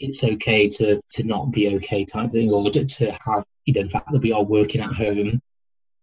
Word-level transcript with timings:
it's 0.00 0.22
okay 0.22 0.68
to 0.68 1.00
to 1.12 1.22
not 1.24 1.50
be 1.50 1.74
okay 1.76 2.04
type 2.04 2.32
thing, 2.32 2.50
or 2.50 2.70
to, 2.70 3.18
have 3.24 3.44
you 3.64 3.74
know 3.74 3.82
the 3.82 3.90
fact 3.90 4.10
that 4.12 4.22
we 4.22 4.32
are 4.32 4.42
working 4.42 4.80
at 4.80 4.92
home 4.92 5.40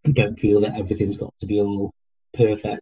and 0.03 0.16
don't 0.16 0.40
feel 0.40 0.62
that 0.62 0.77
everything's 0.77 1.17
got 1.17 1.34
to 1.40 1.45
be 1.45 1.59
all 1.59 1.94
perfect. 2.34 2.81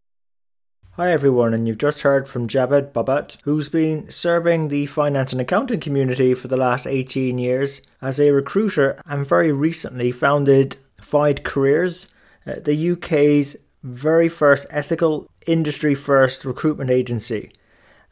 Hi 0.93 1.11
everyone, 1.11 1.53
and 1.53 1.67
you've 1.67 1.79
just 1.79 2.01
heard 2.01 2.27
from 2.27 2.47
Javed 2.47 2.91
Babat, 2.91 3.37
who's 3.43 3.69
been 3.69 4.09
serving 4.11 4.67
the 4.67 4.85
finance 4.85 5.31
and 5.31 5.41
accounting 5.41 5.79
community 5.79 6.35
for 6.35 6.47
the 6.47 6.57
last 6.57 6.85
18 6.85 7.39
years 7.39 7.81
as 8.01 8.19
a 8.19 8.29
recruiter 8.29 8.95
and 9.07 9.25
very 9.25 9.51
recently 9.51 10.11
founded 10.11 10.77
Fide 11.01 11.43
Careers, 11.43 12.07
uh, 12.45 12.55
the 12.63 12.91
UK's 12.91 13.55
very 13.81 14.29
first 14.29 14.67
ethical, 14.69 15.27
industry 15.47 15.95
first 15.95 16.45
recruitment 16.45 16.91
agency 16.91 17.51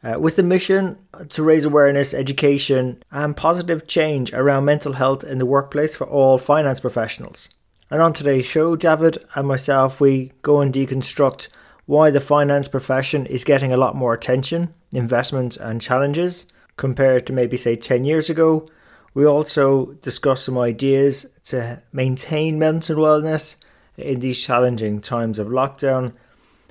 uh, 0.04 0.18
with 0.18 0.36
the 0.36 0.42
mission 0.42 0.98
to 1.28 1.42
raise 1.42 1.64
awareness, 1.64 2.12
education, 2.12 3.02
and 3.10 3.36
positive 3.36 3.86
change 3.86 4.32
around 4.32 4.64
mental 4.64 4.94
health 4.94 5.22
in 5.24 5.38
the 5.38 5.46
workplace 5.46 5.94
for 5.94 6.06
all 6.06 6.38
finance 6.38 6.80
professionals. 6.80 7.48
And 7.90 8.00
on 8.00 8.12
today's 8.12 8.46
show, 8.46 8.76
Javed 8.76 9.22
and 9.34 9.46
myself, 9.46 10.00
we 10.00 10.32
go 10.42 10.60
and 10.60 10.72
deconstruct 10.72 11.48
why 11.86 12.10
the 12.10 12.20
finance 12.20 12.68
profession 12.68 13.26
is 13.26 13.44
getting 13.44 13.72
a 13.72 13.76
lot 13.76 13.94
more 13.94 14.14
attention, 14.14 14.72
investment, 14.92 15.56
and 15.56 15.80
challenges 15.80 16.46
compared 16.76 17.26
to 17.26 17.32
maybe, 17.32 17.56
say, 17.56 17.76
10 17.76 18.04
years 18.04 18.30
ago. 18.30 18.66
We 19.14 19.26
also 19.26 19.92
discuss 20.00 20.42
some 20.42 20.56
ideas 20.56 21.26
to 21.44 21.82
maintain 21.92 22.58
mental 22.58 22.96
wellness 22.96 23.56
in 23.96 24.20
these 24.20 24.42
challenging 24.42 25.00
times 25.00 25.38
of 25.38 25.48
lockdown, 25.48 26.14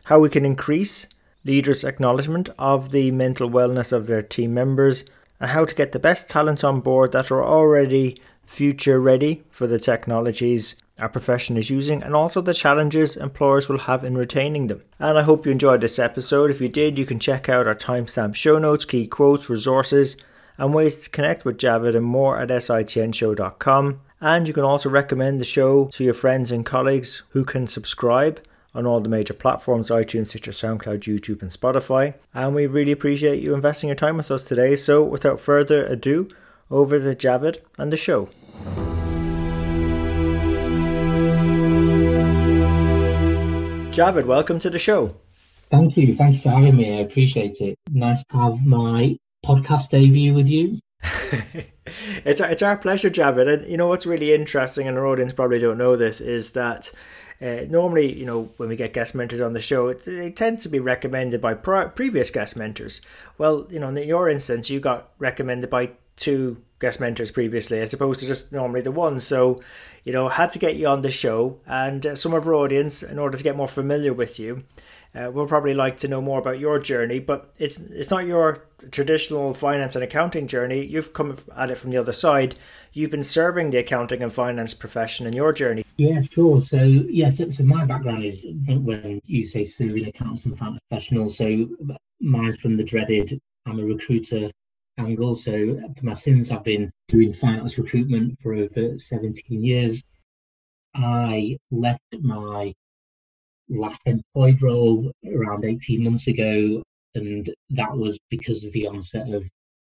how 0.05 0.19
we 0.19 0.29
can 0.29 0.43
increase 0.43 1.07
leaders' 1.43 1.83
acknowledgement 1.83 2.49
of 2.57 2.91
the 2.91 3.11
mental 3.11 3.49
wellness 3.49 3.91
of 3.91 4.07
their 4.07 4.21
team 4.21 4.53
members, 4.53 5.05
and 5.39 5.51
how 5.51 5.65
to 5.65 5.75
get 5.75 5.91
the 5.91 5.99
best 5.99 6.29
talent 6.29 6.63
on 6.63 6.81
board 6.81 7.11
that 7.11 7.31
are 7.31 7.43
already 7.43 8.21
future 8.45 8.99
ready 8.99 9.43
for 9.49 9.65
the 9.65 9.79
technologies 9.79 10.75
our 11.01 11.09
profession 11.09 11.57
is 11.57 11.69
using 11.69 12.03
and 12.03 12.13
also 12.13 12.41
the 12.41 12.53
challenges 12.53 13.17
employers 13.17 13.67
will 13.67 13.79
have 13.79 14.03
in 14.03 14.17
retaining 14.17 14.67
them. 14.67 14.83
And 14.99 15.17
I 15.17 15.23
hope 15.23 15.45
you 15.45 15.51
enjoyed 15.51 15.81
this 15.81 15.97
episode. 15.97 16.51
If 16.51 16.61
you 16.61 16.69
did, 16.69 16.97
you 16.97 17.05
can 17.05 17.19
check 17.19 17.49
out 17.49 17.67
our 17.67 17.75
timestamp 17.75 18.35
show 18.35 18.59
notes, 18.59 18.85
key 18.85 19.07
quotes, 19.07 19.49
resources, 19.49 20.17
and 20.57 20.73
ways 20.73 20.99
to 20.99 21.09
connect 21.09 21.43
with 21.43 21.57
Javid 21.57 21.95
and 21.95 22.05
more 22.05 22.37
at 22.37 22.49
sitnshow.com. 22.49 24.01
And 24.19 24.47
you 24.47 24.53
can 24.53 24.63
also 24.63 24.89
recommend 24.89 25.39
the 25.39 25.43
show 25.43 25.85
to 25.93 26.03
your 26.03 26.13
friends 26.13 26.51
and 26.51 26.65
colleagues 26.65 27.23
who 27.29 27.43
can 27.43 27.65
subscribe 27.65 28.39
on 28.73 28.85
all 28.85 28.99
the 28.99 29.09
major 29.09 29.33
platforms 29.33 29.89
iTunes, 29.89 30.27
Stitcher, 30.27 30.51
SoundCloud, 30.51 31.01
YouTube, 31.01 31.41
and 31.41 31.51
Spotify. 31.51 32.15
And 32.33 32.55
we 32.55 32.67
really 32.67 32.91
appreciate 32.91 33.41
you 33.41 33.53
investing 33.53 33.89
your 33.89 33.95
time 33.95 34.17
with 34.17 34.31
us 34.31 34.43
today. 34.43 34.75
So, 34.75 35.03
without 35.03 35.39
further 35.39 35.85
ado, 35.85 36.29
over 36.69 36.99
to 36.99 37.09
Javid 37.09 37.57
and 37.77 37.91
the 37.91 37.97
show. 37.97 38.29
Javid, 43.91 44.25
welcome 44.25 44.57
to 44.59 44.69
the 44.69 44.79
show. 44.79 45.15
Thank 45.69 45.97
you. 45.97 46.13
Thank 46.13 46.35
you 46.35 46.41
for 46.41 46.49
having 46.49 46.77
me. 46.77 46.97
I 46.97 47.01
appreciate 47.01 47.59
it. 47.59 47.77
Nice 47.89 48.23
to 48.31 48.37
have 48.37 48.65
my 48.65 49.17
podcast 49.45 49.89
debut 49.89 50.33
with 50.33 50.47
you. 50.47 50.79
it's, 52.25 52.39
our, 52.39 52.49
it's 52.49 52.61
our 52.61 52.77
pleasure, 52.77 53.09
Javid. 53.09 53.51
And 53.51 53.69
you 53.69 53.75
know 53.75 53.87
what's 53.87 54.05
really 54.05 54.33
interesting, 54.33 54.87
and 54.87 54.97
our 54.97 55.05
audience 55.05 55.33
probably 55.33 55.59
don't 55.59 55.77
know 55.77 55.97
this, 55.97 56.21
is 56.21 56.51
that 56.51 56.91
uh, 57.41 57.65
normally, 57.69 58.13
you 58.13 58.25
know, 58.25 58.49
when 58.57 58.69
we 58.69 58.75
get 58.75 58.93
guest 58.93 59.15
mentors 59.15 59.41
on 59.41 59.53
the 59.53 59.59
show, 59.59 59.93
they 59.93 60.29
tend 60.31 60.59
to 60.59 60.69
be 60.69 60.79
recommended 60.79 61.41
by 61.41 61.53
previous 61.53 62.29
guest 62.29 62.55
mentors. 62.55 63.01
Well, 63.37 63.67
you 63.69 63.79
know, 63.79 63.89
in 63.89 64.07
your 64.07 64.29
instance, 64.29 64.69
you 64.69 64.79
got 64.79 65.09
recommended 65.17 65.69
by 65.69 65.91
two 66.17 66.57
guest 66.79 66.99
mentors 66.99 67.31
previously, 67.31 67.79
as 67.79 67.93
opposed 67.93 68.19
to 68.19 68.27
just 68.27 68.51
normally 68.51 68.81
the 68.81 68.91
one. 68.91 69.19
So, 69.19 69.61
you 70.03 70.13
know, 70.13 70.29
had 70.29 70.51
to 70.51 70.59
get 70.59 70.75
you 70.75 70.87
on 70.87 71.01
the 71.01 71.11
show, 71.11 71.59
and 71.65 72.05
uh, 72.05 72.15
some 72.15 72.33
of 72.33 72.47
our 72.47 72.53
audience, 72.53 73.01
in 73.01 73.17
order 73.17 73.37
to 73.37 73.43
get 73.43 73.55
more 73.55 73.67
familiar 73.67 74.13
with 74.13 74.39
you, 74.39 74.63
uh, 75.13 75.31
will 75.31 75.47
probably 75.47 75.73
like 75.73 75.97
to 75.97 76.07
know 76.07 76.21
more 76.21 76.39
about 76.39 76.59
your 76.59 76.79
journey. 76.79 77.19
But 77.19 77.53
it's 77.57 77.79
it's 77.79 78.09
not 78.09 78.25
your 78.25 78.65
traditional 78.91 79.53
finance 79.53 79.95
and 79.95 80.03
accounting 80.03 80.47
journey. 80.47 80.85
You've 80.85 81.13
come 81.13 81.37
at 81.55 81.71
it 81.71 81.77
from 81.77 81.91
the 81.91 81.97
other 81.97 82.13
side 82.13 82.55
you've 82.93 83.11
been 83.11 83.23
serving 83.23 83.69
the 83.69 83.77
accounting 83.77 84.21
and 84.21 84.33
finance 84.33 84.73
profession 84.73 85.25
in 85.25 85.33
your 85.33 85.53
journey. 85.53 85.83
Yeah, 85.97 86.21
sure. 86.21 86.61
So, 86.61 86.83
yes, 86.83 87.39
yeah, 87.39 87.45
so, 87.45 87.49
so, 87.49 87.63
my 87.63 87.85
background 87.85 88.23
is 88.23 88.43
when 88.67 89.21
you 89.25 89.45
say 89.45 89.65
serving 89.65 90.07
accountants 90.07 90.45
and 90.45 90.57
finance 90.57 90.79
professionals. 90.89 91.37
So, 91.37 91.69
mine's 92.19 92.57
from 92.57 92.77
the 92.77 92.83
dreaded 92.83 93.39
I'm 93.65 93.79
a 93.79 93.85
recruiter 93.85 94.49
angle. 94.97 95.35
So, 95.35 95.79
for 95.97 96.05
my 96.05 96.13
sins, 96.13 96.51
I've 96.51 96.63
been 96.63 96.91
doing 97.07 97.33
finance 97.33 97.77
recruitment 97.77 98.39
for 98.41 98.53
over 98.53 98.97
17 98.97 99.63
years. 99.63 100.03
I 100.93 101.57
left 101.69 102.01
my 102.19 102.73
last 103.69 104.01
employed 104.05 104.61
role 104.61 105.11
around 105.25 105.65
18 105.65 106.03
months 106.03 106.27
ago, 106.27 106.83
and 107.15 107.53
that 107.71 107.95
was 107.95 108.17
because 108.29 108.63
of 108.63 108.71
the 108.73 108.87
onset 108.87 109.29
of 109.33 109.47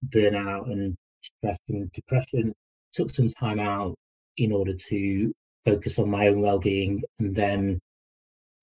burnout 0.09 0.71
and 0.71 0.95
stress 1.21 1.57
and 1.69 1.91
depression. 1.91 2.53
Took 2.93 3.13
some 3.13 3.29
time 3.29 3.59
out 3.59 3.95
in 4.37 4.51
order 4.51 4.73
to 4.89 5.33
focus 5.65 5.99
on 5.99 6.09
my 6.09 6.27
own 6.27 6.41
well-being 6.41 7.01
and 7.19 7.35
then 7.35 7.79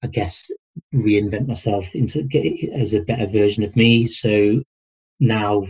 i 0.05 0.07
guess 0.07 0.49
reinvent 0.95 1.49
myself 1.49 1.95
into 1.95 2.29
as 2.75 2.95
a 2.95 3.01
better 3.01 3.27
version 3.27 3.65
of 3.65 3.75
me. 3.77 4.07
So 4.07 4.62
now 5.21 5.67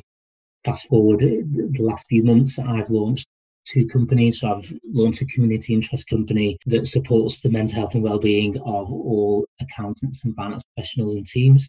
fast 0.64 0.88
forward 0.88 1.22
uh, 1.22 1.26
the 1.26 1.82
last 1.82 2.06
few 2.08 2.22
months 2.22 2.58
i've 2.58 2.88
launched 2.90 3.26
two 3.64 3.86
companies 3.86 4.40
so 4.40 4.54
i've 4.54 4.72
launched 4.84 5.22
a 5.22 5.26
community 5.26 5.72
interest 5.74 6.08
company 6.08 6.58
that 6.66 6.86
supports 6.86 7.40
the 7.40 7.50
mental 7.50 7.76
health 7.76 7.94
and 7.94 8.02
well-being 8.02 8.56
of 8.58 8.90
all 8.90 9.46
accountants 9.60 10.24
and 10.24 10.34
finance 10.34 10.62
professionals 10.74 11.14
and 11.14 11.26
teams 11.26 11.68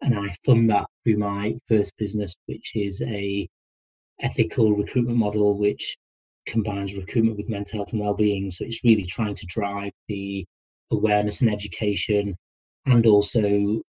and 0.00 0.14
i 0.18 0.34
fund 0.44 0.70
that 0.70 0.86
through 1.02 1.18
my 1.18 1.54
first 1.68 1.92
business 1.98 2.34
which 2.46 2.72
is 2.74 3.02
a 3.02 3.48
ethical 4.20 4.72
recruitment 4.74 5.18
model 5.18 5.58
which 5.58 5.96
combines 6.46 6.94
recruitment 6.94 7.36
with 7.36 7.48
mental 7.48 7.78
health 7.78 7.92
and 7.92 8.00
well-being. 8.00 8.50
So 8.50 8.64
it's 8.64 8.84
really 8.84 9.06
trying 9.06 9.34
to 9.34 9.46
drive 9.46 9.92
the 10.08 10.44
awareness 10.90 11.40
and 11.40 11.50
education, 11.50 12.36
and 12.86 13.06
also 13.06 13.80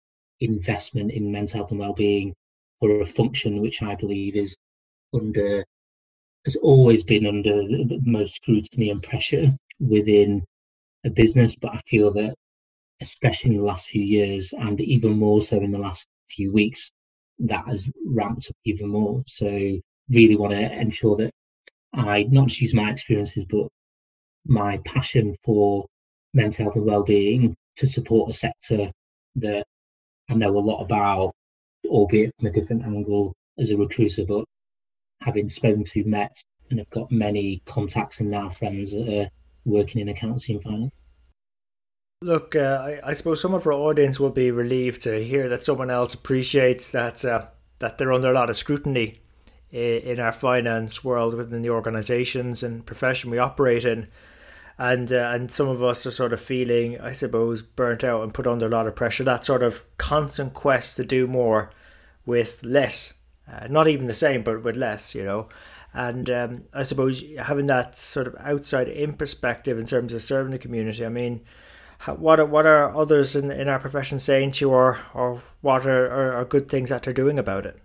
investment 0.41 1.13
in 1.13 1.33
mental 1.33 1.59
health 1.59 1.71
and 1.71 1.81
well-being 1.81 2.35
for 2.81 3.01
a 3.01 3.07
function 3.07 3.61
which 3.61 3.83
I 3.83 3.95
believe 3.95 4.37
is 4.37 4.57
under 5.13 5.65
has 6.45 6.57
always 6.57 7.03
been 7.03 7.27
under 7.27 7.55
the 7.63 8.01
most 8.05 8.35
scrutiny 8.37 8.91
and 8.91 9.03
pressure 9.03 9.55
within 9.81 10.45
a 11.05 11.11
business, 11.11 11.57
but 11.57 11.75
I 11.75 11.81
feel 11.89 12.13
that 12.13 12.35
especially 13.01 13.51
in 13.51 13.57
the 13.59 13.65
last 13.65 13.89
few 13.89 14.03
years 14.03 14.53
and 14.53 14.81
even 14.81 15.19
more 15.19 15.41
so 15.41 15.57
in 15.59 15.73
the 15.73 15.79
last 15.79 16.07
few 16.31 16.53
weeks, 16.53 16.91
that 17.39 17.67
has 17.67 17.91
ramped 18.07 18.49
up 18.49 18.57
even 18.65 18.89
more. 18.89 19.23
So 19.27 19.47
really 20.11 20.37
want 20.37 20.53
to 20.53 20.81
ensure 20.81 21.17
that 21.17 21.31
I 21.93 22.25
not 22.25 22.49
just 22.49 22.61
use 22.61 22.75
my 22.75 22.91
experiences, 22.91 23.45
but 23.49 23.69
my 24.47 24.79
passion 24.85 25.35
for 25.45 25.87
mental 26.35 26.65
health 26.65 26.77
and 26.77 26.87
well-being 26.87 27.55
to 27.77 27.87
support 27.87 28.31
a 28.31 28.33
sector 28.33 28.91
that 29.37 29.65
I 30.29 30.35
know 30.35 30.57
a 30.57 30.59
lot 30.59 30.83
about, 30.83 31.33
albeit 31.87 32.33
from 32.39 32.49
a 32.49 32.53
different 32.53 32.85
angle 32.85 33.35
as 33.59 33.71
a 33.71 33.77
recruiter, 33.77 34.25
but 34.27 34.45
having 35.25 35.49
spoken 35.49 35.85
to, 35.85 36.05
met, 36.05 36.43
and 36.71 36.79
have 36.79 36.91
got 36.91 37.11
many 37.11 37.63
contacts 37.65 38.21
and 38.21 38.31
now 38.31 38.51
friends 38.51 38.93
that 38.93 39.09
are 39.09 39.31
working 39.65 40.01
in 40.01 40.09
accounting 40.09 40.57
and 40.57 40.65
finance. 40.65 40.93
Look, 42.23 42.57
uh, 42.57 42.99
I, 43.05 43.11
I, 43.11 43.13
suppose 43.13 43.41
some 43.41 43.55
of 43.55 43.67
our 43.67 43.73
audience 43.73 44.19
will 44.19 44.31
be 44.31 44.51
relieved 44.51 45.03
to 45.03 45.23
hear 45.23 45.49
that 45.51 45.65
someone 45.65 45.91
else 45.91 46.15
appreciates 46.15 46.93
that 46.93 47.25
uh, 47.25 47.47
that 47.81 47.99
they're 47.99 48.13
under 48.13 48.31
a 48.31 48.35
lot 48.35 48.49
of 48.49 48.57
scrutiny 48.57 49.21
in 49.71 50.21
our 50.21 50.33
finance 50.33 51.03
world 51.03 51.35
within 51.35 51.63
the 51.63 51.71
organizations 51.71 52.63
and 52.63 52.87
profession 52.87 53.31
we 53.31 53.39
operate 53.39 53.85
in. 53.85 54.07
And 54.79 55.13
uh, 55.13 55.33
and 55.35 55.51
some 55.51 55.69
of 55.69 55.83
us 55.83 56.07
are 56.07 56.11
sort 56.11 56.33
of 56.33 56.41
feeling 56.41 57.01
i 57.01 57.13
suppose 57.13 57.63
burnt 57.63 58.03
out 58.03 58.23
and 58.23 58.35
put 58.35 58.47
under 58.47 58.67
a 58.67 58.71
lot 58.71 58.87
of 58.87 58.97
pressure. 58.97 59.25
That 59.25 59.45
sort 59.45 59.63
of 59.63 59.85
constant 59.99 60.55
quest 60.55 60.97
to 60.97 61.05
do 61.05 61.27
more 61.27 61.71
with 62.25 62.63
less 62.65 63.15
uh, 63.51 63.67
not 63.69 63.89
even 63.89 64.07
the 64.07 64.15
same, 64.15 64.43
but 64.43 64.63
with 64.63 64.77
less, 64.77 65.15
you 65.15 65.25
know. 65.25 65.49
And 65.93 66.29
um, 66.29 66.65
I 66.73 66.83
suppose 66.83 67.23
having 67.39 67.67
that 67.67 67.97
sort 67.97 68.27
of 68.27 68.35
outside 68.41 68.89
in 68.89 69.13
perspective 69.13 69.79
in 69.79 69.87
terms 69.87 70.13
of 70.13 70.23
serving 70.23 70.53
the 70.53 70.59
community. 70.59 71.07
I 71.07 71.09
mean, 71.09 71.43
what 72.17 72.41
are, 72.41 72.47
what 72.47 72.67
are 72.67 72.95
others 72.95 73.37
in, 73.37 73.51
in 73.51 73.69
our 73.69 73.79
profession 73.79 74.19
saying 74.19 74.53
to 74.53 74.65
you, 74.65 74.71
or 74.71 74.99
or 75.15 75.41
what 75.61 75.87
are, 75.87 76.07
are, 76.07 76.33
are 76.35 76.45
good 76.45 76.69
things 76.69 76.91
that 76.91 77.05
they're 77.05 77.13
doing 77.13 77.39
about 77.39 77.65
it? 77.65 77.79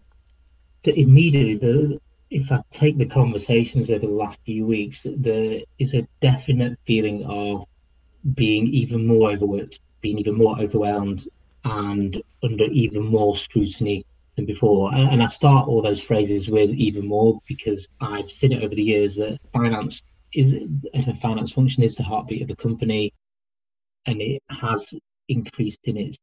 Immediately, 0.84 2.00
if 2.32 2.52
I 2.52 2.62
take 2.72 2.98
the 2.98 3.06
conversations 3.06 3.90
over 3.90 4.06
the 4.06 4.12
last 4.12 4.40
few 4.46 4.66
weeks, 4.66 5.06
there 5.06 5.62
is 5.78 5.94
a 5.94 6.08
definite 6.22 6.80
feeling 6.86 7.24
of 7.26 7.66
being 8.34 8.68
even 8.68 9.06
more 9.06 9.32
overworked, 9.32 9.80
being 10.02 10.18
even 10.18 10.36
more 10.36 10.60
overwhelmed, 10.60 11.28
and 11.64 12.22
under 12.44 12.66
even 12.66 13.06
more 13.06 13.36
scrutiny 13.36 14.06
than 14.40 14.46
before. 14.46 14.94
And 14.94 15.22
I 15.22 15.28
start 15.28 15.68
all 15.68 15.82
those 15.82 16.02
phrases 16.02 16.48
with 16.48 16.72
even 16.72 17.08
more 17.08 17.42
because 17.48 17.88
I've 18.00 18.32
seen 18.32 18.54
it 18.54 18.64
over 18.64 18.74
the 18.74 18.84
years 18.84 19.16
that 19.16 19.40
finance 19.54 20.02
is 20.34 20.56
a 20.94 21.14
finance 21.16 21.52
function 21.52 21.84
is 21.84 21.96
the 21.96 22.04
heartbeat 22.04 22.44
of 22.44 22.50
a 22.50 22.56
company, 22.56 23.14
and 24.06 24.22
it 24.22 24.42
has 24.50 24.94
increased 25.28 25.80
in 25.84 25.98
its 25.98 26.18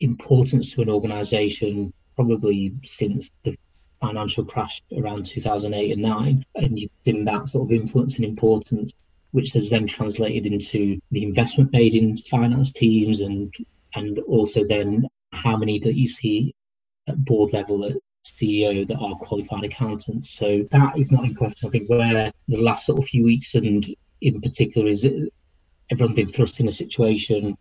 importance 0.00 0.74
to 0.74 0.82
an 0.82 0.90
organisation 0.90 1.92
probably 2.16 2.74
since 2.84 3.30
the 3.44 3.56
financial 4.00 4.44
crash 4.44 4.82
around 4.96 5.26
2008 5.26 5.92
and 5.92 6.02
9 6.02 6.44
and 6.54 6.78
you've 6.78 6.90
seen 7.04 7.24
that 7.26 7.46
sort 7.48 7.68
of 7.68 7.72
influence 7.72 8.16
and 8.16 8.24
importance 8.24 8.92
which 9.32 9.52
has 9.52 9.68
then 9.68 9.86
translated 9.86 10.46
into 10.46 10.98
the 11.10 11.22
investment 11.22 11.70
made 11.70 11.94
in 11.94 12.16
finance 12.16 12.72
teams 12.72 13.20
and 13.20 13.54
and 13.94 14.18
also 14.20 14.64
then 14.64 15.06
how 15.32 15.54
many 15.54 15.78
that 15.78 15.96
you 15.96 16.08
see 16.08 16.54
at 17.10 17.24
board 17.24 17.52
level 17.52 17.84
at 17.84 17.96
CEO 18.24 18.86
that 18.86 18.98
are 18.98 19.14
qualified 19.16 19.64
accountants. 19.64 20.30
So 20.30 20.66
that 20.70 20.98
is 20.98 21.10
not 21.10 21.24
in 21.24 21.34
question. 21.34 21.68
I 21.68 21.70
think 21.70 21.88
where 21.88 22.32
the 22.48 22.56
last 22.56 22.86
sort 22.86 22.98
of 22.98 23.06
few 23.06 23.24
weeks 23.24 23.54
and 23.54 23.86
in 24.20 24.40
particular 24.40 24.88
is 24.88 25.06
everyone's 25.90 26.16
been 26.16 26.26
thrust 26.26 26.60
in 26.60 26.68
a 26.68 26.72
situation 26.72 27.56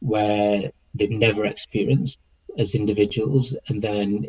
where 0.00 0.70
they've 0.94 1.10
never 1.10 1.46
experienced 1.46 2.18
as 2.58 2.74
individuals 2.74 3.56
and 3.68 3.82
then 3.82 4.26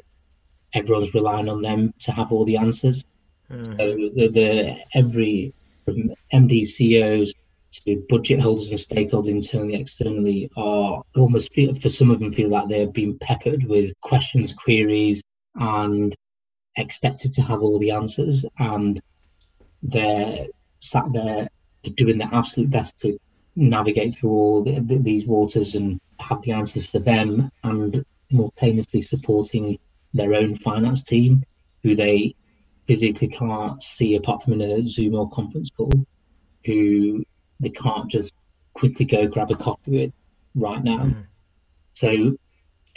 everyone's 0.74 1.14
relying 1.14 1.50
on 1.50 1.62
them 1.62 1.94
to 2.00 2.12
have 2.12 2.32
all 2.32 2.46
the 2.46 2.58
answers. 2.58 3.06
Mm. 3.50 3.78
So 3.78 3.86
the, 4.16 4.28
the 4.28 4.78
every 4.94 5.54
from 5.86 6.14
MD 6.34 6.66
CEOs 6.66 7.34
to 7.86 8.04
budget 8.10 8.40
holders 8.40 8.70
and 8.70 8.80
stakeholders 8.80 9.30
internally, 9.30 9.76
externally, 9.76 10.50
are 10.58 11.04
almost 11.16 11.52
for 11.82 11.90
some 11.90 12.12
of 12.12 12.20
them 12.20 12.34
feel 12.34 12.50
like 12.50 12.68
they're 12.68 12.88
being 12.88 13.18
peppered 13.20 13.64
with 13.66 13.94
questions, 14.02 14.54
queries, 14.54 15.22
and 15.56 16.16
expected 16.76 17.34
to 17.34 17.42
have 17.42 17.62
all 17.62 17.80
the 17.80 17.92
answers. 17.92 18.46
And 18.60 19.02
they're 19.84 20.48
sat 20.80 21.12
there 21.12 21.48
doing 21.96 22.18
their 22.18 22.30
absolute 22.32 22.70
best 22.70 23.00
to 23.00 23.18
navigate 23.56 24.16
through 24.16 24.30
all 24.30 24.64
the, 24.64 24.80
these 25.02 25.26
waters 25.26 25.76
and 25.76 26.00
have 26.20 26.42
the 26.42 26.52
answers 26.52 26.86
for 26.86 27.00
them, 27.00 27.52
and 27.64 28.04
simultaneously 28.30 29.02
supporting 29.02 29.78
their 30.14 30.34
own 30.34 30.56
finance 30.56 31.04
team, 31.04 31.44
who 31.84 31.96
they 31.96 32.36
physically 32.88 33.28
can't 33.28 33.82
see 33.84 34.16
apart 34.16 34.44
from 34.44 34.54
in 34.54 34.62
a 34.62 34.88
Zoom 34.88 35.16
or 35.16 35.30
conference 35.30 35.70
call, 35.70 35.92
who 36.66 37.24
they 37.60 37.70
can't 37.70 38.10
just 38.10 38.34
quickly 38.74 39.06
go 39.06 39.28
grab 39.28 39.52
a 39.52 39.56
copy 39.56 39.96
of 39.96 40.02
it 40.10 40.14
right 40.56 40.84
now. 40.84 41.06
Mm. 41.06 41.26
So 41.94 42.38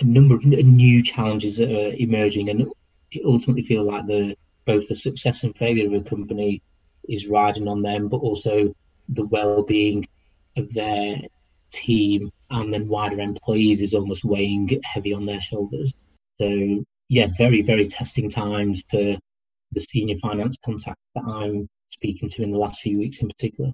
a 0.01 0.05
number 0.05 0.35
of 0.35 0.45
new 0.45 1.03
challenges 1.03 1.57
that 1.59 1.71
are 1.71 1.95
emerging, 1.95 2.51
and 2.51 2.61
it 3.13 3.23
ultimately 3.25 3.63
feels 3.63 3.87
like 3.87 4.07
the 4.07 4.37
both 4.67 4.89
the 4.89 4.95
success 4.95 5.43
and 5.43 5.57
failure 5.57 5.87
of 5.87 5.95
a 5.95 6.09
company 6.09 6.63
is 7.09 7.27
riding 7.27 7.67
on 7.67 7.83
them, 7.83 8.09
but 8.09 8.19
also 8.19 8.75
the 9.09 9.27
well-being 9.27 10.07
of 10.57 10.73
their 10.73 11.17
team 11.73 12.31
and 12.51 12.73
then 12.73 12.89
wider 12.89 13.21
employees 13.21 13.81
is 13.81 13.95
almost 13.95 14.25
weighing 14.25 14.81
heavy 14.85 15.13
on 15.13 15.27
their 15.27 15.41
shoulders. 15.41 15.93
So 16.39 16.85
yeah, 17.09 17.27
very 17.37 17.63
very 17.63 17.89
testing 17.89 18.31
times 18.31 18.83
for 18.91 19.17
the 19.73 19.87
senior 19.89 20.19
finance 20.21 20.57
contact 20.65 20.99
that 21.15 21.25
I'm 21.25 21.69
speaking 21.91 22.29
to 22.31 22.43
in 22.43 22.51
the 22.51 22.59
last 22.59 22.81
few 22.81 22.99
weeks 22.99 23.21
in 23.21 23.29
particular. 23.29 23.73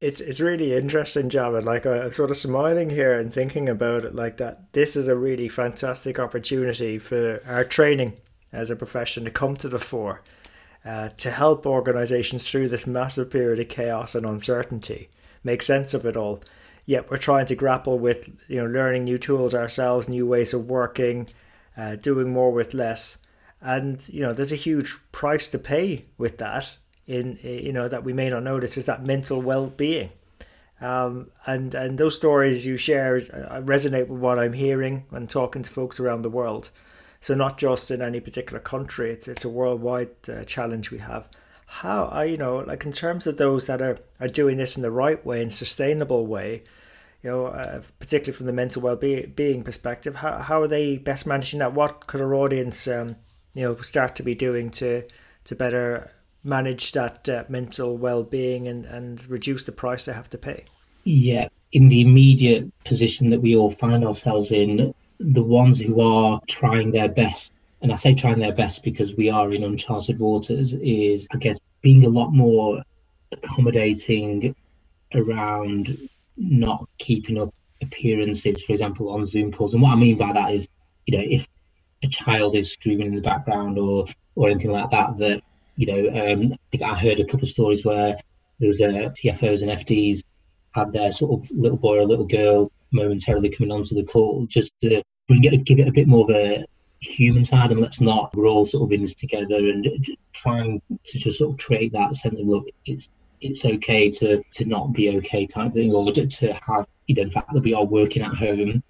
It's 0.00 0.20
it's 0.20 0.40
really 0.40 0.74
interesting, 0.74 1.30
Javed. 1.30 1.64
Like 1.64 1.86
I'm 1.86 2.12
sort 2.12 2.30
of 2.30 2.36
smiling 2.36 2.90
here 2.90 3.18
and 3.18 3.32
thinking 3.32 3.68
about 3.68 4.04
it 4.04 4.14
like 4.14 4.36
that. 4.36 4.72
This 4.72 4.94
is 4.94 5.08
a 5.08 5.16
really 5.16 5.48
fantastic 5.48 6.18
opportunity 6.18 6.98
for 6.98 7.42
our 7.46 7.64
training 7.64 8.14
as 8.52 8.70
a 8.70 8.76
profession 8.76 9.24
to 9.24 9.30
come 9.30 9.56
to 9.56 9.68
the 9.68 9.78
fore, 9.78 10.22
uh, 10.84 11.08
to 11.16 11.30
help 11.30 11.64
organisations 11.64 12.48
through 12.48 12.68
this 12.68 12.86
massive 12.86 13.30
period 13.30 13.58
of 13.58 13.68
chaos 13.68 14.14
and 14.14 14.26
uncertainty, 14.26 15.08
make 15.42 15.62
sense 15.62 15.94
of 15.94 16.04
it 16.04 16.16
all. 16.16 16.42
Yet 16.84 17.10
we're 17.10 17.16
trying 17.16 17.46
to 17.46 17.54
grapple 17.54 17.98
with 17.98 18.28
you 18.48 18.58
know 18.58 18.66
learning 18.66 19.04
new 19.04 19.16
tools 19.16 19.54
ourselves, 19.54 20.10
new 20.10 20.26
ways 20.26 20.52
of 20.52 20.68
working, 20.68 21.28
uh, 21.74 21.96
doing 21.96 22.30
more 22.30 22.52
with 22.52 22.74
less 22.74 23.16
and 23.60 24.08
you 24.10 24.20
know 24.20 24.32
there's 24.32 24.52
a 24.52 24.56
huge 24.56 24.96
price 25.12 25.48
to 25.48 25.58
pay 25.58 26.04
with 26.18 26.38
that 26.38 26.76
in 27.06 27.38
you 27.42 27.72
know 27.72 27.88
that 27.88 28.04
we 28.04 28.12
may 28.12 28.30
not 28.30 28.42
notice 28.42 28.76
is 28.76 28.86
that 28.86 29.04
mental 29.04 29.40
well-being. 29.40 30.10
Um, 30.80 31.30
and 31.46 31.74
and 31.74 31.98
those 31.98 32.16
stories 32.16 32.66
you 32.66 32.76
share 32.76 33.16
uh, 33.16 33.60
resonate 33.62 34.08
with 34.08 34.20
what 34.20 34.38
I'm 34.38 34.52
hearing 34.52 35.04
and 35.10 35.28
talking 35.28 35.62
to 35.62 35.70
folks 35.70 35.98
around 36.00 36.22
the 36.22 36.30
world. 36.30 36.70
So 37.20 37.34
not 37.34 37.58
just 37.58 37.90
in 37.90 38.02
any 38.02 38.20
particular 38.20 38.60
country 38.60 39.10
it's 39.10 39.28
it's 39.28 39.44
a 39.44 39.48
worldwide 39.48 40.10
uh, 40.28 40.44
challenge 40.44 40.90
we 40.90 40.98
have. 40.98 41.28
How 41.66 42.06
I 42.06 42.24
you 42.24 42.36
know 42.36 42.58
like 42.58 42.84
in 42.84 42.92
terms 42.92 43.26
of 43.26 43.38
those 43.38 43.66
that 43.66 43.80
are 43.80 43.98
are 44.20 44.28
doing 44.28 44.58
this 44.58 44.76
in 44.76 44.82
the 44.82 44.90
right 44.90 45.24
way 45.24 45.40
and 45.42 45.52
sustainable 45.52 46.26
way 46.26 46.62
you 47.22 47.30
know, 47.30 47.46
uh, 47.46 47.82
particularly 47.98 48.36
from 48.36 48.46
the 48.46 48.52
mental 48.52 48.82
well-being 48.82 49.64
perspective, 49.64 50.16
how, 50.16 50.38
how 50.38 50.62
are 50.62 50.68
they 50.68 50.96
best 50.96 51.26
managing 51.26 51.58
that? 51.58 51.72
What 51.72 52.06
could 52.06 52.20
our 52.20 52.34
audience 52.34 52.86
um, 52.86 53.16
you 53.54 53.62
know 53.62 53.76
start 53.76 54.14
to 54.16 54.22
be 54.22 54.34
doing 54.34 54.70
to 54.70 55.02
to 55.44 55.54
better 55.56 56.12
manage 56.46 56.92
that 56.92 57.28
uh, 57.28 57.44
mental 57.48 57.96
well-being 57.96 58.68
and 58.68 58.84
and 58.86 59.28
reduce 59.28 59.64
the 59.64 59.72
price 59.72 60.04
they 60.04 60.12
have 60.12 60.30
to 60.30 60.38
pay 60.38 60.64
yeah 61.04 61.48
in 61.72 61.88
the 61.88 62.00
immediate 62.00 62.64
position 62.84 63.30
that 63.30 63.40
we 63.40 63.56
all 63.56 63.70
find 63.70 64.04
ourselves 64.04 64.52
in 64.52 64.94
the 65.18 65.42
ones 65.42 65.80
who 65.80 66.00
are 66.00 66.40
trying 66.48 66.90
their 66.90 67.08
best 67.08 67.52
and 67.82 67.92
i 67.92 67.94
say 67.94 68.14
trying 68.14 68.38
their 68.38 68.52
best 68.52 68.84
because 68.84 69.14
we 69.16 69.28
are 69.28 69.52
in 69.52 69.64
uncharted 69.64 70.18
waters 70.18 70.74
is 70.74 71.26
i 71.32 71.36
guess 71.36 71.58
being 71.82 72.04
a 72.04 72.08
lot 72.08 72.32
more 72.32 72.82
accommodating 73.32 74.54
around 75.14 76.08
not 76.36 76.88
keeping 76.98 77.38
up 77.40 77.52
appearances 77.82 78.62
for 78.62 78.72
example 78.72 79.10
on 79.10 79.24
zoom 79.24 79.52
calls 79.52 79.74
and 79.74 79.82
what 79.82 79.92
i 79.92 79.96
mean 79.96 80.16
by 80.16 80.32
that 80.32 80.52
is 80.52 80.68
you 81.06 81.16
know 81.16 81.24
if 81.28 81.46
a 82.02 82.08
child 82.08 82.54
is 82.54 82.72
screaming 82.72 83.08
in 83.08 83.14
the 83.14 83.20
background 83.20 83.78
or 83.78 84.06
or 84.34 84.50
anything 84.50 84.70
like 84.70 84.90
that. 84.90 85.16
That 85.16 85.42
you 85.76 85.86
know, 85.86 86.08
um, 86.08 86.52
I 86.52 86.58
think 86.70 86.82
I 86.82 86.94
heard 86.94 87.20
a 87.20 87.24
couple 87.24 87.42
of 87.42 87.48
stories 87.48 87.84
where 87.84 88.18
there 88.58 88.66
was 88.66 88.80
uh, 88.80 88.86
CFOs 88.86 89.62
and 89.62 89.70
FDs 89.70 90.22
had 90.72 90.92
their 90.92 91.12
sort 91.12 91.40
of 91.40 91.50
little 91.50 91.78
boy 91.78 91.98
or 91.98 92.06
little 92.06 92.26
girl 92.26 92.72
momentarily 92.92 93.50
coming 93.50 93.72
onto 93.72 93.94
the 93.94 94.04
call 94.04 94.46
just 94.46 94.72
to 94.82 95.02
bring 95.28 95.44
it, 95.44 95.64
give 95.64 95.78
it 95.78 95.88
a 95.88 95.92
bit 95.92 96.08
more 96.08 96.24
of 96.24 96.30
a 96.30 96.64
human 97.00 97.44
side, 97.44 97.72
and 97.72 97.80
let's 97.80 98.00
not 98.00 98.34
we're 98.34 98.46
all 98.46 98.64
sort 98.64 98.84
of 98.84 98.92
in 98.92 99.02
this 99.02 99.14
together 99.14 99.56
and 99.56 99.86
trying 100.32 100.80
to 101.04 101.18
just 101.18 101.38
sort 101.38 101.52
of 101.52 101.64
create 101.64 101.92
that 101.92 102.16
sense 102.16 102.40
of 102.40 102.46
look, 102.46 102.66
it's 102.84 103.08
it's 103.40 103.64
okay 103.64 104.10
to 104.10 104.42
to 104.54 104.64
not 104.64 104.92
be 104.92 105.16
okay 105.16 105.46
type 105.46 105.74
thing, 105.74 105.92
or 105.92 106.10
to, 106.12 106.26
to 106.26 106.52
have 106.54 106.86
you 107.06 107.14
know 107.14 107.24
the 107.24 107.30
fact 107.30 107.52
that 107.52 107.62
we 107.62 107.74
are 107.74 107.84
working 107.84 108.22
at 108.22 108.34
home 108.34 108.82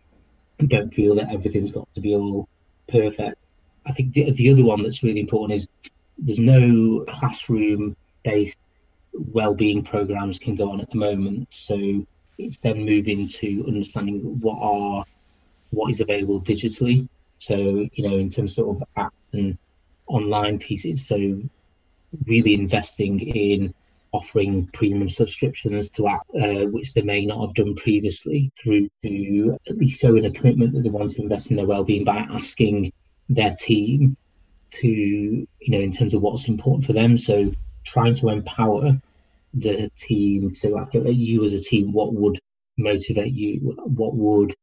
and 0.59 0.69
don't 0.69 0.95
feel 0.95 1.15
that 1.17 1.33
everything's 1.33 1.73
got 1.73 1.93
to 1.95 2.01
be 2.01 2.15
all 2.15 2.49
perfect. 2.89 3.39
I 3.85 3.93
think 3.93 4.15
the, 4.15 4.33
the 4.33 4.51
other 4.51 4.65
one 4.65 4.83
that's 4.83 5.03
really 5.03 5.21
important 5.21 5.61
is 5.61 5.69
there's 6.19 6.39
no 6.39 7.05
classroom 7.09 7.97
based 8.25 8.57
well-being 9.13 9.83
programs 9.83 10.39
can 10.39 10.55
go 10.55 10.71
on 10.71 10.81
at 10.81 10.91
the 10.91 10.99
moment. 10.99 11.49
So 11.51 12.07
it's 12.39 12.59
then 12.59 12.85
moving 12.85 13.29
to 13.29 13.65
understanding 13.67 14.41
what 14.41 14.59
are 14.61 15.05
what 15.71 15.91
is 15.91 16.01
available 16.01 16.41
digitally. 16.41 17.09
So 17.39 17.57
you 17.93 18.09
know, 18.09 18.19
in 18.19 18.31
terms 18.31 18.59
of, 18.59 18.83
apps 18.97 19.11
and 19.33 19.59
online 20.07 20.59
pieces. 20.59 21.07
So 21.07 21.41
really 22.27 22.55
investing 22.55 23.21
in 23.21 23.75
offering 24.13 24.67
premium 24.73 25.11
subscriptions 25.11 25.91
to 25.91 26.09
app, 26.09 26.27
uh, 26.35 26.67
which 26.67 26.95
they 26.95 27.03
may 27.03 27.27
not 27.27 27.41
have 27.41 27.55
done 27.55 27.75
previously, 27.75 28.51
through 28.63 28.89
to 29.03 29.59
at 29.69 29.77
least 29.77 30.01
showing 30.01 30.25
a 30.25 30.31
commitment 30.31 30.73
that 30.73 30.83
they 30.83 30.89
want 30.89 31.11
to 31.11 31.23
invest 31.23 31.51
in 31.51 31.57
their 31.57 31.67
well-being 31.67 32.05
by 32.05 32.19
asking 32.31 32.93
their 33.29 33.55
team 33.57 34.17
to, 34.73 34.89
you 34.89 35.49
know, 35.69 35.81
in 35.81 35.93
terms 35.93 36.15
of 36.15 36.23
what's 36.23 36.49
important 36.49 36.85
for 36.85 36.93
them. 36.93 37.17
So 37.17 37.53
trying 37.85 38.15
to 38.17 38.29
empower 38.29 39.01
the 39.55 39.91
team 39.97 40.53
to 40.53 40.69
like 40.69 40.89
you 40.93 41.45
as 41.45 41.55
a 41.55 41.61
team, 41.61 41.93
what 41.93 42.15
would 42.15 42.39
motivate 42.77 43.33
you, 43.33 43.75
what 43.85 44.15
would 44.15 44.55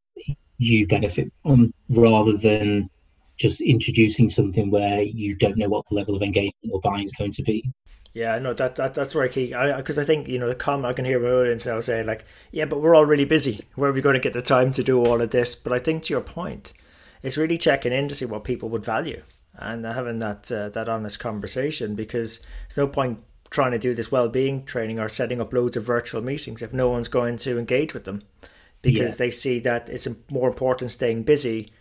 you 0.58 0.88
benefit 0.88 1.32
from, 1.42 1.74
rather 1.90 2.38
than 2.38 2.90
just 3.38 3.62
introducing 3.62 4.30
something 4.30 4.70
where 4.70 5.02
you 5.02 5.36
don't 5.36 5.58
know 5.58 5.68
what 5.68 5.86
the 5.90 5.96
level 5.96 6.16
of 6.16 6.22
engagement 6.22 6.72
or 6.72 6.80
buying 6.82 7.04
is 7.04 7.12
going 7.14 7.32
to 7.32 7.44
be. 7.44 7.72
Yeah, 8.14 8.38
no, 8.38 8.54
that, 8.54 8.76
that 8.76 8.94
that's 8.94 9.14
very 9.14 9.30
key. 9.30 9.48
Because 9.48 9.98
I, 9.98 10.04
I, 10.04 10.06
think 10.06 10.28
you 10.28 10.38
know 10.38 10.48
the 10.48 10.54
comment 10.54 10.86
I 10.86 10.94
can 10.94 11.04
hear 11.04 11.20
my 11.20 11.30
audience 11.30 11.66
now 11.66 11.80
say 11.80 12.04
like, 12.04 12.26
yeah, 12.52 12.66
but 12.66 12.80
we're 12.80 12.94
all 12.94 13.06
really 13.06 13.26
busy. 13.26 13.66
Where 13.74 13.90
are 13.90 13.94
we 13.94 14.02
going 14.02 14.14
to 14.14 14.20
get 14.20 14.34
the 14.34 14.42
time 14.44 14.72
to 14.74 14.84
do 14.84 15.04
all 15.04 15.20
of 15.20 15.32
this? 15.32 15.56
But 15.56 15.74
I 15.74 15.80
think 15.80 16.04
to 16.04 16.14
your 16.14 16.22
point, 16.22 16.74
it's 17.24 17.38
really 17.38 17.58
checking 17.58 17.92
in 17.92 18.08
to 18.10 18.16
see 18.16 18.26
what 18.26 18.44
people 18.44 18.70
would 18.70 18.86
value 18.86 19.24
and 19.56 19.86
having 19.86 20.20
that 20.20 20.52
uh, 20.52 20.70
that 20.70 20.90
honest 20.90 21.20
conversation. 21.20 21.96
Because 21.96 22.40
there's 22.68 22.78
no 22.78 22.88
point 22.88 23.24
trying 23.54 23.72
to 23.72 23.80
do 23.80 23.94
this 23.94 24.12
well-being 24.12 24.66
training 24.66 25.00
or 25.00 25.08
setting 25.08 25.40
up 25.40 25.54
loads 25.54 25.78
of 25.78 25.84
virtual 25.84 26.22
meetings 26.22 26.62
if 26.62 26.74
no 26.74 26.90
one's 26.90 27.08
going 27.08 27.38
to 27.38 27.60
engage 27.60 27.94
with 27.94 28.04
them 28.04 28.24
because 28.82 29.12
yeah. 29.12 29.18
they 29.18 29.32
see 29.32 29.60
that 29.60 29.88
it's 29.90 30.08
more 30.32 30.50
important 30.50 30.90
staying 30.90 31.22
busy 31.22 31.72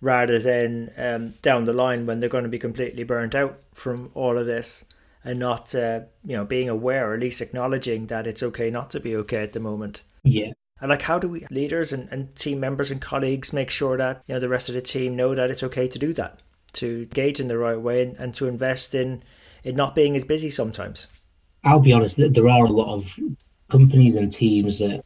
rather 0.00 0.38
than 0.38 0.92
um, 0.98 1.32
down 1.40 1.64
the 1.64 1.72
line 1.72 2.04
when 2.04 2.20
they're 2.20 2.28
going 2.28 2.44
to 2.44 2.50
be 2.50 2.58
completely 2.58 3.04
burnt 3.04 3.34
out 3.34 3.58
from 3.72 4.10
all 4.14 4.36
of 4.36 4.46
this 4.46 4.84
and 5.24 5.38
not 5.38 5.74
uh, 5.74 6.00
you 6.24 6.36
know 6.36 6.44
being 6.44 6.68
aware 6.68 7.10
or 7.10 7.14
at 7.14 7.20
least 7.20 7.40
acknowledging 7.40 8.06
that 8.06 8.26
it's 8.26 8.42
okay 8.42 8.70
not 8.70 8.90
to 8.90 9.00
be 9.00 9.16
okay 9.16 9.42
at 9.42 9.54
the 9.54 9.60
moment 9.60 10.02
yeah 10.24 10.52
and 10.80 10.90
like 10.90 11.02
how 11.02 11.18
do 11.18 11.28
we 11.28 11.46
leaders 11.50 11.92
and, 11.92 12.06
and 12.10 12.36
team 12.36 12.60
members 12.60 12.90
and 12.90 13.00
colleagues 13.00 13.52
make 13.52 13.70
sure 13.70 13.96
that 13.96 14.22
you 14.26 14.34
know 14.34 14.40
the 14.40 14.48
rest 14.48 14.68
of 14.68 14.74
the 14.74 14.82
team 14.82 15.16
know 15.16 15.34
that 15.34 15.50
it's 15.50 15.62
okay 15.62 15.88
to 15.88 15.98
do 15.98 16.12
that 16.12 16.40
to 16.74 17.06
gauge 17.06 17.40
in 17.40 17.48
the 17.48 17.58
right 17.58 17.80
way 17.80 18.02
and, 18.02 18.16
and 18.16 18.34
to 18.34 18.46
invest 18.46 18.94
in 18.94 19.22
in 19.62 19.74
not 19.74 19.94
being 19.94 20.16
as 20.16 20.24
busy 20.24 20.50
sometimes 20.50 21.06
i'll 21.64 21.80
be 21.80 21.92
honest 21.92 22.16
there 22.16 22.48
are 22.48 22.64
a 22.64 22.70
lot 22.70 22.92
of 22.92 23.18
companies 23.68 24.16
and 24.16 24.32
teams 24.32 24.78
that 24.78 25.04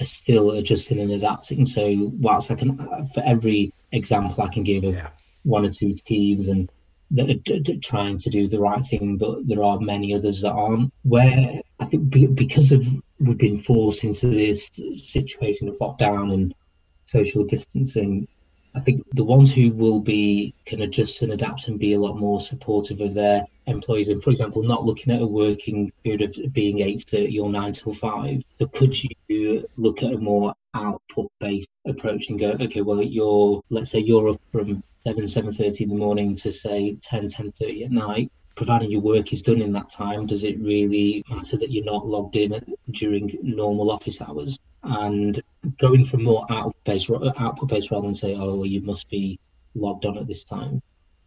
are 0.00 0.06
still 0.06 0.52
adjusting 0.52 1.00
and 1.00 1.12
adapting 1.12 1.64
so 1.64 2.10
whilst 2.20 2.50
i 2.50 2.54
can 2.54 2.76
for 3.14 3.22
every 3.24 3.72
example 3.92 4.44
i 4.44 4.48
can 4.48 4.64
give 4.64 4.84
of 4.84 4.94
yeah. 4.94 5.08
one 5.44 5.64
or 5.64 5.70
two 5.70 5.94
teams 5.94 6.48
and 6.48 6.70
that 7.10 7.30
are 7.30 7.34
d- 7.34 7.60
d- 7.60 7.78
trying 7.78 8.18
to 8.18 8.30
do 8.30 8.48
the 8.48 8.58
right 8.58 8.84
thing, 8.84 9.16
but 9.16 9.46
there 9.46 9.62
are 9.62 9.80
many 9.80 10.14
others 10.14 10.42
that 10.42 10.52
aren't. 10.52 10.92
Where 11.04 11.60
I 11.80 11.84
think 11.86 12.10
be- 12.10 12.26
because 12.26 12.72
of 12.72 12.86
we've 13.18 13.38
been 13.38 13.58
forced 13.58 14.04
into 14.04 14.28
this 14.28 14.70
situation 14.96 15.68
of 15.68 15.78
lockdown 15.78 16.32
and 16.34 16.54
social 17.06 17.44
distancing, 17.44 18.28
I 18.78 18.80
think 18.80 19.04
the 19.12 19.24
ones 19.24 19.52
who 19.52 19.72
will 19.72 19.98
be 19.98 20.54
can 20.64 20.82
adjust 20.82 21.22
and 21.22 21.32
adapt 21.32 21.66
and 21.66 21.80
be 21.80 21.94
a 21.94 22.00
lot 22.00 22.16
more 22.16 22.40
supportive 22.40 23.00
of 23.00 23.12
their 23.12 23.44
employees, 23.66 24.08
and 24.08 24.22
for 24.22 24.30
example, 24.30 24.62
not 24.62 24.86
looking 24.86 25.12
at 25.12 25.20
a 25.20 25.26
working 25.26 25.90
period 26.04 26.22
of 26.22 26.52
being 26.52 26.78
eight 26.78 27.04
thirty 27.10 27.40
or 27.40 27.50
nine 27.50 27.72
till 27.72 27.92
five, 27.92 28.44
but 28.56 28.72
could 28.72 28.94
you 29.28 29.66
look 29.76 30.04
at 30.04 30.12
a 30.12 30.18
more 30.18 30.54
output 30.74 31.28
based 31.40 31.68
approach 31.86 32.28
and 32.28 32.38
go, 32.38 32.50
okay, 32.52 32.82
well, 32.82 33.02
you're 33.02 33.60
let's 33.68 33.90
say 33.90 33.98
you're 33.98 34.28
up 34.28 34.40
from 34.52 34.84
7, 35.04 35.24
7.30 35.24 35.80
in 35.80 35.88
the 35.88 35.96
morning 35.96 36.36
to 36.36 36.52
say 36.52 36.96
10, 37.02 37.28
10.30 37.30 37.84
at 37.86 37.90
night, 37.90 38.30
providing 38.54 38.92
your 38.92 39.00
work 39.00 39.32
is 39.32 39.42
done 39.42 39.60
in 39.60 39.72
that 39.72 39.90
time, 39.90 40.26
does 40.26 40.44
it 40.44 40.56
really 40.60 41.24
matter 41.28 41.56
that 41.56 41.72
you're 41.72 41.84
not 41.84 42.06
logged 42.06 42.36
in 42.36 42.76
during 42.92 43.38
normal 43.42 43.90
office 43.90 44.20
hours? 44.20 44.56
And 44.90 45.42
going 45.78 46.06
from 46.06 46.24
more 46.24 46.46
output-based, 46.50 47.10
output-based 47.10 47.90
rather 47.90 48.06
than 48.06 48.14
say, 48.14 48.34
oh, 48.34 48.54
well, 48.54 48.66
you 48.66 48.80
must 48.80 49.08
be 49.10 49.38
logged 49.74 50.06
on 50.06 50.16
at 50.16 50.26
this 50.26 50.44
time, 50.44 50.80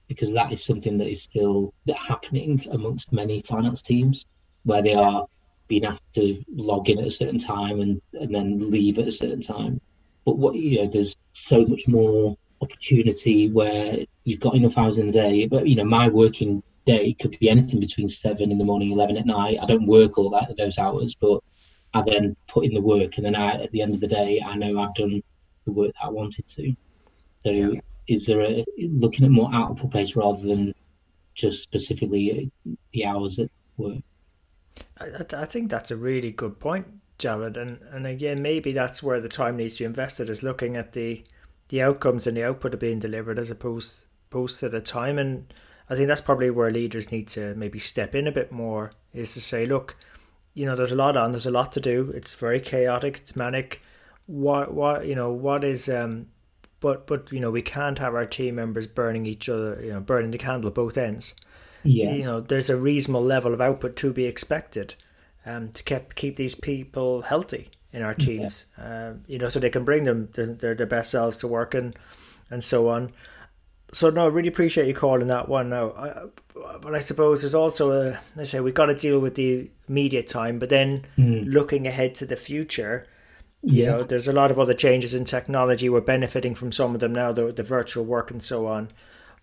because 0.08 0.34
that 0.34 0.52
is 0.52 0.66
something 0.66 0.98
that 0.98 1.08
is 1.08 1.22
still 1.22 1.72
happening 1.96 2.66
amongst 2.72 3.14
many 3.14 3.42
finance 3.42 3.84
teams, 3.84 4.26
where 4.64 4.82
they 4.82 4.96
are 4.96 5.28
being 5.68 5.86
asked 5.86 6.14
to 6.16 6.44
log 6.50 6.90
in 6.90 7.00
at 7.00 7.06
a 7.06 7.12
certain 7.12 7.38
time 7.38 7.80
and, 7.80 8.02
and 8.14 8.34
then 8.34 8.72
leave 8.72 8.98
at 8.98 9.08
a 9.08 9.12
certain 9.12 9.42
time. 9.42 9.80
But 10.26 10.38
what 10.38 10.56
you 10.56 10.80
know, 10.80 10.88
there's 10.88 11.16
so 11.34 11.64
much 11.64 11.88
more 11.88 12.36
opportunity 12.62 13.50
where 13.50 14.00
you've 14.24 14.40
got 14.40 14.56
enough 14.56 14.78
hours 14.78 14.98
in 14.98 15.08
the 15.08 15.14
day. 15.14 15.48
But 15.48 15.68
you 15.68 15.76
know, 15.76 15.86
my 15.86 16.10
working 16.10 16.64
day 16.86 17.14
could 17.14 17.38
be 17.40 17.50
anything 17.50 17.80
between 17.80 18.08
seven 18.08 18.52
in 18.52 18.58
the 18.58 18.66
morning, 18.66 18.92
eleven 18.92 19.18
at 19.18 19.26
night. 19.26 19.60
I 19.62 19.66
don't 19.66 19.86
work 19.86 20.18
all 20.18 20.32
that 20.32 20.58
those 20.58 20.78
hours, 20.78 21.16
but 21.16 21.44
I 21.94 22.02
then 22.04 22.36
put 22.48 22.66
in 22.66 22.74
the 22.74 22.82
work, 22.82 23.18
and 23.18 23.26
then 23.26 23.36
I, 23.36 23.64
at 23.64 23.72
the 23.72 23.82
end 23.82 23.94
of 23.94 24.02
the 24.02 24.08
day, 24.08 24.42
I 24.46 24.56
know 24.56 24.80
I've 24.80 24.96
done 24.96 25.22
the 25.66 25.72
work 25.72 25.94
that 25.94 26.06
I 26.06 26.10
wanted 26.10 26.48
to. 26.48 26.76
So, 27.44 27.50
yeah. 27.50 27.80
is 28.08 28.26
there 28.26 28.42
a 28.42 28.66
looking 28.78 29.26
at 29.26 29.32
more 29.32 29.50
output 29.54 29.92
based 29.92 30.16
rather 30.16 30.42
than 30.42 30.74
just 31.36 31.64
specifically 31.64 32.52
the 32.94 33.06
hours 33.06 33.40
at 33.40 33.50
work? 33.78 34.00
I, 35.00 35.08
I 35.36 35.46
think 35.46 35.70
that's 35.70 35.92
a 35.92 35.98
really 35.98 36.32
good 36.32 36.60
point, 36.60 36.88
Javed. 37.20 37.58
And 37.58 37.80
and 37.92 38.06
again, 38.06 38.42
maybe 38.42 38.72
that's 38.72 39.04
where 39.04 39.20
the 39.20 39.28
time 39.28 39.58
needs 39.58 39.74
to 39.76 39.80
be 39.80 39.86
invested 39.86 40.30
is 40.30 40.44
looking 40.44 40.78
at 40.78 40.94
the 40.94 41.24
the 41.70 41.82
outcomes 41.82 42.28
and 42.28 42.36
the 42.36 42.44
output 42.44 42.74
are 42.74 42.78
being 42.78 43.00
delivered 43.00 43.40
as 43.40 43.50
opposed 43.50 44.06
opposed 44.30 44.60
to 44.60 44.70
the 44.70 44.82
time. 44.82 45.18
And 45.18 45.54
I 45.90 45.96
think 45.96 46.08
that's 46.08 46.22
probably 46.22 46.50
where 46.50 46.72
leaders 46.72 47.12
need 47.12 47.28
to 47.30 47.54
maybe 47.56 47.80
step 47.80 48.16
in 48.16 48.28
a 48.28 48.32
bit 48.32 48.52
more 48.52 48.94
is 49.14 49.34
to 49.34 49.42
say, 49.42 49.66
look, 49.66 49.98
you 50.54 50.66
know, 50.66 50.76
there's 50.76 50.92
a 50.92 50.96
lot 50.96 51.16
on, 51.18 51.32
there's 51.32 51.46
a 51.46 51.52
lot 51.52 51.72
to 51.74 51.80
do. 51.80 52.12
It's 52.16 52.36
very 52.36 52.60
chaotic, 52.60 53.18
it's 53.18 53.36
manic. 53.36 53.82
What 54.28 54.74
what 54.74 55.06
you 55.08 55.16
know, 55.16 55.32
what 55.32 55.64
is 55.64 55.90
um 55.90 56.28
but 56.80 57.08
but 57.08 57.32
you 57.32 57.40
know, 57.40 57.52
we 57.52 57.62
can't 57.62 58.00
have 58.00 58.16
our 58.16 58.26
team 58.26 58.56
members 58.56 58.88
burning 58.88 59.26
each 59.26 59.50
other, 59.50 59.82
you 59.84 59.94
know, 59.94 60.00
burning 60.00 60.32
the 60.32 60.38
candle 60.38 60.70
at 60.70 60.76
both 60.76 60.98
ends. 60.98 61.36
Yeah. 61.84 62.14
You 62.14 62.24
know, 62.24 62.42
there's 62.42 62.70
a 62.70 62.78
reasonable 62.78 63.24
level 63.24 63.54
of 63.54 63.62
output 63.62 63.96
to 63.98 64.14
be 64.14 64.26
expected 64.26 64.96
um 65.46 65.72
to 65.72 65.84
keep 65.84 66.16
keep 66.16 66.36
these 66.36 66.56
people 66.56 67.24
healthy 67.24 67.72
in 67.94 68.02
our 68.04 68.14
teams. 68.14 68.68
Yeah. 68.78 69.10
Um, 69.10 69.24
you 69.28 69.38
know, 69.38 69.50
so 69.50 69.60
they 69.60 69.70
can 69.70 69.84
bring 69.84 70.04
them 70.04 70.30
their, 70.34 70.76
their 70.76 70.86
best 70.86 71.12
selves 71.12 71.38
to 71.38 71.48
work 71.48 71.74
and 71.74 71.98
and 72.50 72.64
so 72.64 72.90
on. 72.90 73.12
So 73.94 74.10
no, 74.10 74.26
I 74.26 74.30
really 74.30 74.48
appreciate 74.48 74.88
you 74.88 74.94
calling 74.94 75.28
that 75.28 75.50
one. 75.50 75.70
Now, 75.70 75.92
I, 75.92 76.24
but 76.82 76.96
I 76.96 77.00
suppose 77.00 77.42
there's 77.42 77.56
also 77.56 77.92
a. 77.92 78.20
I 78.38 78.44
say 78.44 78.60
we've 78.60 78.74
got 78.74 78.86
to 78.86 78.96
deal 78.96 79.20
with 79.20 79.36
the 79.36 79.70
immediate 79.90 80.28
time, 80.28 80.60
but 80.60 80.70
then 80.70 81.06
mm. 81.18 81.46
looking 81.46 81.88
ahead 81.88 82.16
to 82.16 82.26
the 82.26 82.36
future. 82.36 83.08
You 83.64 83.84
yeah. 83.84 83.92
know, 83.92 84.04
there's 84.04 84.28
a 84.28 84.34
lot 84.34 84.50
of 84.50 84.58
other 84.58 84.74
changes 84.74 85.14
in 85.14 85.24
technology. 85.24 85.88
We're 85.88 86.02
benefiting 86.02 86.56
from 86.56 86.72
some 86.72 86.96
of 86.96 87.00
them 87.00 87.14
now, 87.14 87.32
the, 87.32 87.52
the 87.52 87.62
virtual 87.62 88.04
work 88.04 88.32
and 88.32 88.42
so 88.42 88.66
on. 88.66 88.90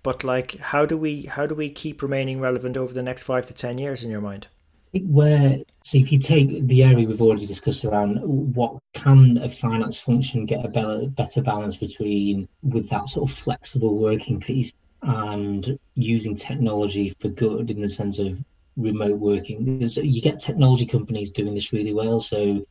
But 0.03 0.25
like, 0.25 0.59
how 0.59 0.87
do 0.87 0.97
we 0.97 1.23
how 1.23 1.47
do 1.47 1.55
we 1.55 1.71
keep 1.71 2.03
remaining 2.03 2.41
relevant 2.41 2.77
over 2.77 2.93
the 2.93 3.03
next 3.03 3.25
five 3.25 3.47
to 3.47 3.55
ten 3.55 3.79
years 3.79 4.03
in 4.03 4.11
your 4.11 4.21
mind? 4.21 4.49
Where 4.93 5.59
so 5.85 5.99
if 5.99 6.13
you 6.13 6.19
take 6.19 6.67
the 6.67 6.83
area 6.83 7.07
we've 7.07 7.23
already 7.23 7.47
discussed 7.47 7.85
around 7.85 8.17
what 8.19 8.79
can 8.95 9.39
a 9.39 9.49
finance 9.49 10.01
function 10.01 10.47
get 10.47 10.65
a 10.65 10.69
better, 10.69 11.07
better 11.07 11.43
balance 11.43 11.77
between 11.77 12.49
with 12.63 12.89
that 12.91 13.09
sort 13.09 13.31
of 13.31 13.37
flexible 13.37 13.99
working 13.99 14.41
piece 14.41 14.73
and 15.03 15.79
using 15.95 16.35
technology 16.35 17.15
for 17.21 17.29
good 17.29 17.71
in 17.71 17.81
the 17.81 17.91
sense 17.91 18.19
of 18.19 18.39
remote 18.77 19.19
working? 19.19 19.65
Because 19.65 19.97
you 19.97 20.23
get 20.23 20.41
technology 20.41 20.87
companies 20.87 21.31
doing 21.31 21.55
this 21.55 21.73
really 21.73 21.93
well 21.93 22.21
so 22.21 22.65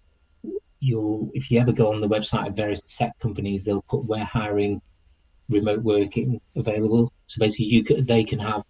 you'll 0.79 1.31
if 1.33 1.49
you 1.49 1.59
ever 1.59 1.71
go 1.71 1.91
on 1.93 2.01
the 2.01 2.09
website 2.09 2.47
of 2.47 2.55
various 2.55 2.81
tech 2.81 3.17
companies 3.19 3.65
they'll 3.65 3.81
put 3.81 4.05
we're 4.05 4.23
hiring 4.23 4.81
remote 5.49 5.81
working 5.81 6.41
available. 6.55 7.11
So 7.27 7.39
basically 7.39 7.65
you 7.65 7.83
could, 7.83 8.05
they 8.05 8.23
can 8.23 8.39
have 8.39 8.63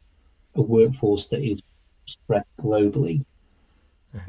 a 0.56 0.62
workforce 0.62 1.28
that 1.28 1.42
is 1.42 1.62
spread 2.06 2.44
globally 2.60 3.26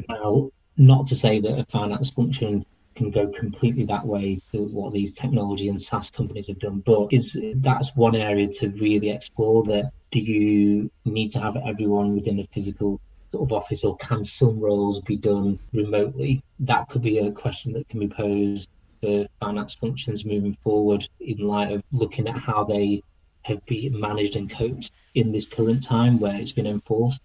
now, 0.09 0.50
not 0.76 1.09
to 1.09 1.16
say 1.16 1.40
that 1.40 1.59
a 1.59 1.64
finance 1.66 2.11
function 2.11 2.64
can 2.95 3.11
go 3.11 3.28
completely 3.28 3.85
that 3.85 4.07
way 4.07 4.40
to 4.52 4.59
what 4.59 4.92
these 4.92 5.12
technology 5.12 5.68
and 5.68 5.80
SaaS 5.80 6.11
companies 6.11 6.49
have 6.49 6.59
done, 6.59 6.80
but 6.80 7.12
is 7.12 7.37
that's 7.57 7.95
one 7.95 8.16
area 8.16 8.49
to 8.54 8.68
really 8.71 9.11
explore. 9.11 9.64
That 9.64 9.92
do 10.11 10.21
you 10.21 10.90
need 11.04 11.30
to 11.33 11.40
have 11.40 11.57
everyone 11.57 12.14
within 12.14 12.40
a 12.40 12.45
physical 12.45 13.00
sort 13.33 13.49
of 13.49 13.52
office, 13.52 13.85
or 13.85 13.97
can 13.97 14.25
some 14.25 14.59
roles 14.59 15.00
be 15.00 15.16
done 15.16 15.59
remotely? 15.73 16.42
That 16.61 16.88
could 16.88 17.02
be 17.02 17.18
a 17.18 17.30
question 17.30 17.73
that 17.75 17.88
can 17.88 18.00
be 18.00 18.09
posed 18.09 18.68
for 19.00 19.26
finance 19.38 19.75
functions 19.75 20.25
moving 20.25 20.54
forward 20.54 21.09
in 21.21 21.38
light 21.38 21.73
of 21.73 21.83
looking 21.92 22.26
at 22.26 22.37
how 22.38 22.64
they 22.64 23.02
have 23.42 23.64
been 23.66 23.99
managed 23.99 24.37
and 24.37 24.50
coped 24.50 24.90
in 25.14 25.33
this 25.33 25.47
current 25.47 25.83
time 25.83 26.18
where 26.18 26.37
it's 26.37 26.52
been 26.52 26.66
enforced. 26.66 27.23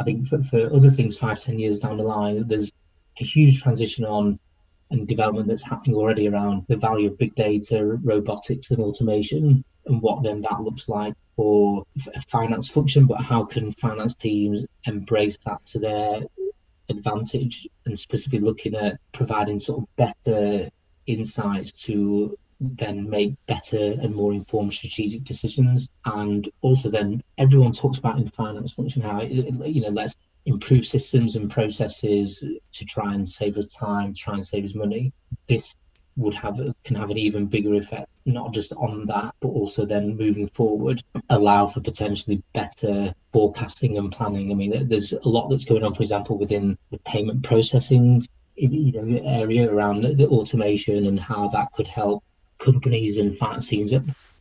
I 0.00 0.04
think 0.04 0.28
for, 0.28 0.42
for 0.42 0.72
other 0.72 0.90
things 0.90 1.16
five, 1.16 1.40
ten 1.40 1.58
years 1.58 1.80
down 1.80 1.98
the 1.98 2.02
line, 2.02 2.46
there's 2.48 2.72
a 3.20 3.24
huge 3.24 3.62
transition 3.62 4.04
on 4.04 4.38
and 4.90 5.08
development 5.08 5.48
that's 5.48 5.62
happening 5.62 5.96
already 5.96 6.28
around 6.28 6.64
the 6.68 6.76
value 6.76 7.08
of 7.08 7.18
big 7.18 7.34
data, 7.34 7.98
robotics, 8.02 8.70
and 8.70 8.80
automation, 8.80 9.64
and 9.86 10.02
what 10.02 10.22
then 10.22 10.40
that 10.42 10.60
looks 10.60 10.88
like 10.88 11.14
for 11.36 11.84
a 12.14 12.20
finance 12.22 12.68
function. 12.68 13.06
But 13.06 13.22
how 13.22 13.44
can 13.44 13.72
finance 13.72 14.14
teams 14.14 14.66
embrace 14.86 15.38
that 15.46 15.64
to 15.66 15.78
their 15.78 16.22
advantage, 16.88 17.66
and 17.86 17.98
specifically 17.98 18.40
looking 18.40 18.74
at 18.74 18.98
providing 19.12 19.58
sort 19.58 19.82
of 19.82 19.96
better 19.96 20.68
insights 21.06 21.72
to 21.72 22.36
then 22.76 23.08
make 23.08 23.34
better 23.46 23.76
and 23.76 24.14
more 24.14 24.32
informed 24.32 24.72
strategic 24.72 25.24
decisions. 25.24 25.88
And 26.04 26.48
also, 26.60 26.90
then 26.90 27.22
everyone 27.38 27.72
talks 27.72 27.98
about 27.98 28.18
in 28.18 28.28
finance 28.28 28.72
function 28.72 29.02
how 29.02 29.22
you 29.22 29.80
know 29.80 29.88
let's 29.88 30.14
improve 30.46 30.86
systems 30.86 31.36
and 31.36 31.50
processes 31.50 32.44
to 32.72 32.84
try 32.84 33.14
and 33.14 33.28
save 33.28 33.56
us 33.56 33.66
time, 33.66 34.14
try 34.14 34.34
and 34.34 34.46
save 34.46 34.64
us 34.64 34.74
money. 34.74 35.12
This 35.48 35.74
would 36.16 36.34
have 36.34 36.56
can 36.84 36.96
have 36.96 37.10
an 37.10 37.18
even 37.18 37.46
bigger 37.46 37.74
effect, 37.74 38.08
not 38.24 38.52
just 38.52 38.72
on 38.72 39.06
that, 39.06 39.34
but 39.40 39.48
also 39.48 39.84
then 39.84 40.16
moving 40.16 40.48
forward, 40.48 41.02
allow 41.28 41.66
for 41.66 41.80
potentially 41.80 42.42
better 42.52 43.14
forecasting 43.32 43.98
and 43.98 44.12
planning. 44.12 44.52
I 44.52 44.54
mean, 44.54 44.88
there's 44.88 45.12
a 45.12 45.28
lot 45.28 45.48
that's 45.48 45.64
going 45.64 45.82
on, 45.82 45.94
for 45.94 46.02
example, 46.02 46.38
within 46.38 46.78
the 46.90 46.98
payment 46.98 47.42
processing 47.42 48.26
you 48.56 48.92
know 48.92 49.20
area 49.24 49.68
around 49.70 50.02
the 50.02 50.28
automation 50.28 51.06
and 51.06 51.18
how 51.18 51.48
that 51.48 51.72
could 51.72 51.88
help 51.88 52.22
companies 52.58 53.16
and 53.18 53.36
finance 53.36 53.68
teams 53.68 53.92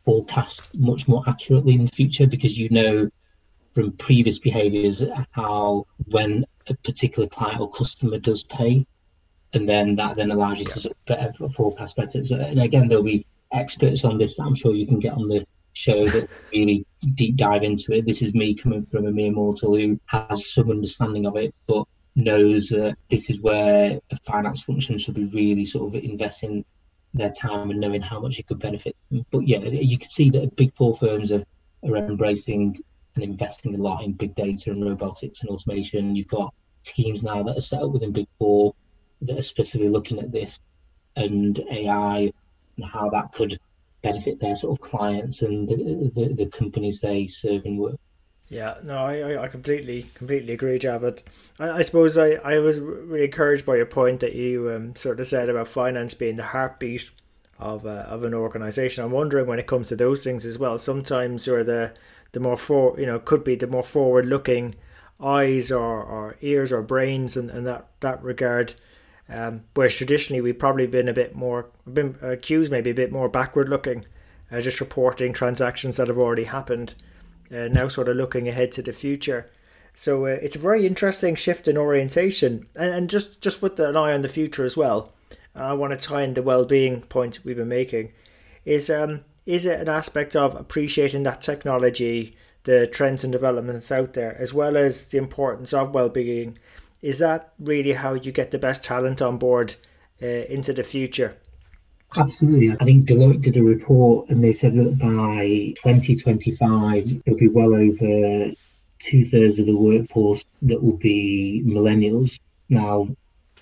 forecast 0.06 0.76
much 0.76 1.08
more 1.08 1.24
accurately 1.28 1.76
in 1.76 1.86
the 1.86 1.92
future 1.92 2.28
because 2.28 2.58
you 2.58 2.70
know 2.70 3.10
from 3.74 3.92
previous 3.94 4.40
behaviors 4.40 5.04
how 5.32 5.86
when 6.08 6.46
a 6.68 6.74
particular 6.76 7.28
client 7.28 7.60
or 7.60 7.72
customer 7.72 8.20
does 8.20 8.44
pay 8.44 8.86
and 9.54 9.68
then 9.68 9.96
that 9.96 10.16
then 10.16 10.32
allows 10.32 10.60
you 10.60 10.66
to 10.66 10.94
better 11.06 11.32
forecast 11.50 11.96
better. 11.96 12.24
So, 12.24 12.38
and 12.38 12.60
again, 12.60 12.88
there'll 12.88 13.04
be 13.04 13.26
experts 13.52 14.04
on 14.04 14.18
this 14.18 14.36
that 14.36 14.44
I'm 14.44 14.56
sure 14.56 14.74
you 14.74 14.88
can 14.88 15.00
get 15.00 15.14
on 15.14 15.28
the 15.28 15.46
show 15.74 16.06
that 16.08 16.30
really 16.52 16.86
deep 17.16 17.36
dive 17.36 17.64
into 17.64 17.94
it. 17.94 18.06
This 18.06 18.22
is 18.22 18.34
me 18.34 18.56
coming 18.56 18.84
from 18.84 19.06
a 19.06 19.12
mere 19.12 19.32
mortal 19.32 19.76
who 19.76 20.00
has 20.06 20.52
some 20.52 20.72
understanding 20.72 21.26
of 21.26 21.36
it, 21.36 21.54
but 21.68 21.86
knows 22.16 22.70
that 22.70 22.96
this 23.10 23.30
is 23.30 23.40
where 23.40 24.00
a 24.12 24.18
finance 24.26 24.64
function 24.64 24.98
should 24.98 25.16
be 25.16 25.26
really 25.26 25.66
sort 25.66 25.96
of 25.96 26.04
investing 26.04 26.66
their 27.14 27.30
time 27.30 27.70
and 27.70 27.80
knowing 27.80 28.02
how 28.02 28.20
much 28.20 28.40
it 28.40 28.48
could 28.48 28.60
benefit 28.60 28.96
them. 29.10 29.26
But 29.32 29.48
yeah, 29.48 29.60
you 29.60 29.98
can 29.98 30.10
see 30.10 30.30
that 30.32 30.56
big 30.56 30.74
four 30.76 30.96
firms 30.98 31.32
are, 31.32 31.44
are 31.84 31.98
embracing 31.98 32.80
and 33.16 33.24
investing 33.24 33.76
a 33.76 33.78
lot 33.78 34.04
in 34.04 34.14
big 34.14 34.36
data 34.36 34.72
and 34.72 34.84
robotics 34.84 35.42
and 35.42 35.50
automation. 35.50 36.16
You've 36.16 36.28
got 36.28 36.54
teams 36.84 37.24
now 37.24 37.44
that 37.44 37.58
are 37.58 37.62
set 37.62 37.82
up 37.82 37.92
within 37.92 38.12
big 38.12 38.28
four 38.40 38.74
that 39.22 39.38
are 39.38 39.44
specifically 39.44 39.90
looking 39.90 40.20
at 40.20 40.32
this 40.32 40.60
and 41.16 41.60
AI 41.72 42.34
and 42.78 42.86
how 42.86 43.10
that 43.12 43.32
could 43.32 43.60
benefit 44.02 44.40
their 44.40 44.56
sort 44.56 44.78
of 44.78 44.82
clients 44.82 45.42
and 45.44 45.68
the, 45.68 46.12
the, 46.14 46.34
the 46.34 46.46
companies 46.48 47.00
they 47.00 47.28
serve 47.28 47.66
and 47.66 47.78
work. 47.78 48.00
Yeah, 48.54 48.76
no, 48.84 48.98
I, 48.98 49.44
I 49.46 49.48
completely 49.48 50.06
completely 50.14 50.54
agree, 50.54 50.78
Javed. 50.78 51.20
I, 51.60 51.72
I 51.72 51.82
suppose 51.82 52.20
I, 52.20 52.34
I 52.34 52.60
was 52.60 52.80
really 52.80 53.26
encouraged 53.26 53.66
by 53.66 53.78
your 53.78 53.88
point 53.88 54.20
that 54.20 54.34
you 54.36 54.70
um, 54.72 54.96
sort 54.96 55.20
of 55.20 55.26
said 55.26 55.50
about 55.50 55.68
finance 55.68 56.14
being 56.14 56.36
the 56.36 56.44
heartbeat 56.44 57.10
of 57.58 57.86
uh, 57.88 58.06
of 58.08 58.24
an 58.24 58.36
organization. 58.36 59.04
I'm 59.04 59.12
wondering 59.12 59.48
when 59.48 59.58
it 59.58 59.66
comes 59.66 59.88
to 59.90 59.96
those 59.96 60.24
things 60.24 60.46
as 60.46 60.60
well. 60.60 60.78
Sometimes 60.78 61.48
or 61.48 61.64
the 61.64 61.94
the 62.34 62.40
more 62.40 62.56
for 62.56 63.00
you 63.00 63.08
know 63.08 63.18
could 63.18 63.44
be 63.44 63.56
the 63.56 63.66
more 63.66 63.82
forward 63.82 64.28
looking 64.28 64.76
eyes 65.20 65.72
or, 65.72 66.04
or 66.04 66.36
ears 66.42 66.72
or 66.72 66.84
brains 66.84 67.36
in, 67.36 67.50
in 67.50 67.64
that 67.64 67.88
that 68.02 68.22
regard. 68.24 68.76
Um, 69.28 69.64
whereas 69.74 69.96
traditionally 69.98 70.42
we've 70.42 70.60
probably 70.60 70.86
been 70.86 71.08
a 71.10 71.14
bit 71.14 71.34
more 71.36 71.70
been 71.92 72.18
accused 72.22 72.72
maybe 72.72 72.92
a 72.92 72.94
bit 72.94 73.12
more 73.12 73.30
backward 73.30 73.68
looking, 73.70 74.06
uh, 74.52 74.62
just 74.62 74.80
reporting 74.80 75.34
transactions 75.34 75.98
that 75.98 76.08
have 76.08 76.20
already 76.20 76.44
happened. 76.44 76.94
Uh, 77.54 77.68
now 77.68 77.88
sort 77.88 78.10
of 78.10 78.18
looking 78.18 78.48
ahead 78.48 78.72
to 78.72 78.82
the 78.82 78.94
future. 78.94 79.46
So 79.94 80.26
uh, 80.26 80.40
it's 80.42 80.56
a 80.56 80.60
very 80.60 80.88
interesting 80.88 81.36
shift 81.36 81.68
in 81.68 81.78
orientation, 81.78 82.66
and, 82.76 82.94
and 82.94 83.10
just 83.10 83.42
just 83.42 83.62
with 83.62 83.80
an 83.80 83.96
eye 83.96 84.14
on 84.14 84.24
the 84.24 84.28
future 84.28 84.66
as 84.66 84.76
well. 84.76 85.14
I 85.56 85.74
want 85.74 85.92
to 85.92 86.08
tie 86.08 86.24
in 86.24 86.34
the 86.34 86.42
well-being 86.42 87.02
point 87.02 87.40
we've 87.44 87.58
been 87.58 87.68
making. 87.68 88.12
Is 88.66 88.90
um 88.90 89.22
is 89.46 89.66
it 89.66 89.80
an 89.80 89.90
aspect 89.90 90.36
of 90.36 90.56
appreciating 90.56 91.24
that 91.24 91.42
technology, 91.42 92.36
the 92.64 92.88
trends 92.88 93.24
and 93.24 93.32
developments 93.32 93.92
out 93.92 94.14
there, 94.14 94.36
as 94.40 94.54
well 94.54 94.78
as 94.78 95.10
the 95.10 95.18
importance 95.18 95.74
of 95.74 95.94
well-being? 95.94 96.58
Is 97.02 97.20
that 97.20 97.54
really 97.60 97.92
how 97.94 98.14
you 98.14 98.32
get 98.32 98.52
the 98.52 98.58
best 98.58 98.84
talent 98.84 99.22
on 99.22 99.38
board 99.38 99.76
uh, 100.22 100.26
into 100.26 100.74
the 100.74 100.84
future? 100.84 101.36
Absolutely. 102.16 102.72
I 102.72 102.84
think 102.84 103.08
Deloitte 103.08 103.42
did 103.42 103.58
a 103.58 103.64
report 103.64 104.30
and 104.30 104.44
they 104.44 104.54
said 104.54 104.76
that 104.76 105.00
by 105.00 105.74
2025, 105.84 107.24
there'll 107.24 107.40
be 107.40 107.48
well 107.48 107.74
over 107.74 108.52
two 109.00 109.26
thirds 109.26 109.60
of 109.60 109.66
the 109.66 109.76
workforce 109.76 110.46
that 110.64 110.82
will 110.82 110.98
be 110.98 111.64
millennials. 111.66 112.40
Now, 112.70 113.08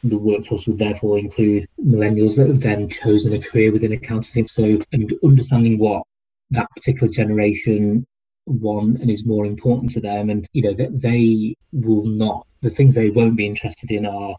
the 0.03 0.17
workforce 0.17 0.67
would 0.67 0.77
therefore 0.77 1.17
include 1.17 1.67
millennials 1.79 2.35
that 2.35 2.47
have 2.47 2.61
then 2.61 2.89
chosen 2.89 3.33
a 3.33 3.39
career 3.39 3.71
within 3.71 3.93
accounting. 3.93 4.47
So, 4.47 4.81
and 4.91 5.13
understanding 5.23 5.77
what 5.77 6.03
that 6.51 6.69
particular 6.75 7.11
generation 7.11 8.05
want 8.45 8.99
and 8.99 9.09
is 9.09 9.25
more 9.25 9.45
important 9.45 9.91
to 9.91 10.01
them, 10.01 10.29
and 10.29 10.47
you 10.53 10.63
know 10.63 10.73
that 10.73 11.01
they 11.01 11.55
will 11.71 12.05
not 12.05 12.47
the 12.61 12.69
things 12.69 12.95
they 12.95 13.09
won't 13.09 13.35
be 13.35 13.45
interested 13.45 13.91
in 13.91 14.05
are 14.05 14.35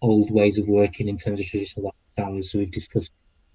old 0.00 0.30
ways 0.30 0.58
of 0.58 0.66
working 0.66 1.08
in 1.08 1.16
terms 1.16 1.40
of 1.40 1.46
traditional 1.46 1.94
hours. 2.18 2.50
So 2.50 2.58
we've 2.58 2.70
discussed 2.70 3.12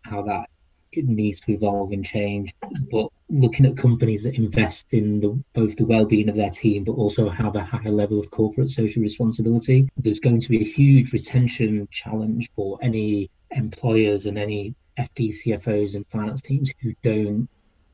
how 0.08 0.22
that 0.24 0.50
needs 0.96 1.42
to 1.42 1.52
evolve 1.52 1.92
and 1.92 2.06
change. 2.06 2.54
But 2.92 3.10
looking 3.30 3.66
at 3.66 3.78
companies 3.78 4.24
that 4.24 4.36
invest 4.36 4.88
in 4.92 5.20
the, 5.20 5.40
both 5.54 5.76
the 5.76 5.86
well-being 5.86 6.30
of 6.30 6.36
their 6.36 6.50
team, 6.50 6.86
but 6.86 6.94
also 6.94 7.30
have 7.30 7.56
a 7.56 7.64
higher 7.64 7.92
level 7.92 8.20
of 8.20 8.32
corporate 8.32 8.72
social 8.72 9.02
responsibility, 9.02 9.90
there's 9.98 10.20
going 10.20 10.40
to 10.40 10.50
be 10.50 10.62
a 10.62 10.64
huge 10.64 11.14
retention 11.14 11.88
challenge 11.92 12.50
for 12.56 12.80
any 12.82 13.30
employers 13.52 14.26
and 14.26 14.38
any 14.38 14.76
FD 14.98 15.36
CFOs 15.44 15.94
and 15.94 16.06
finance 16.08 16.42
teams 16.42 16.72
who 16.82 16.94
don't 17.04 17.48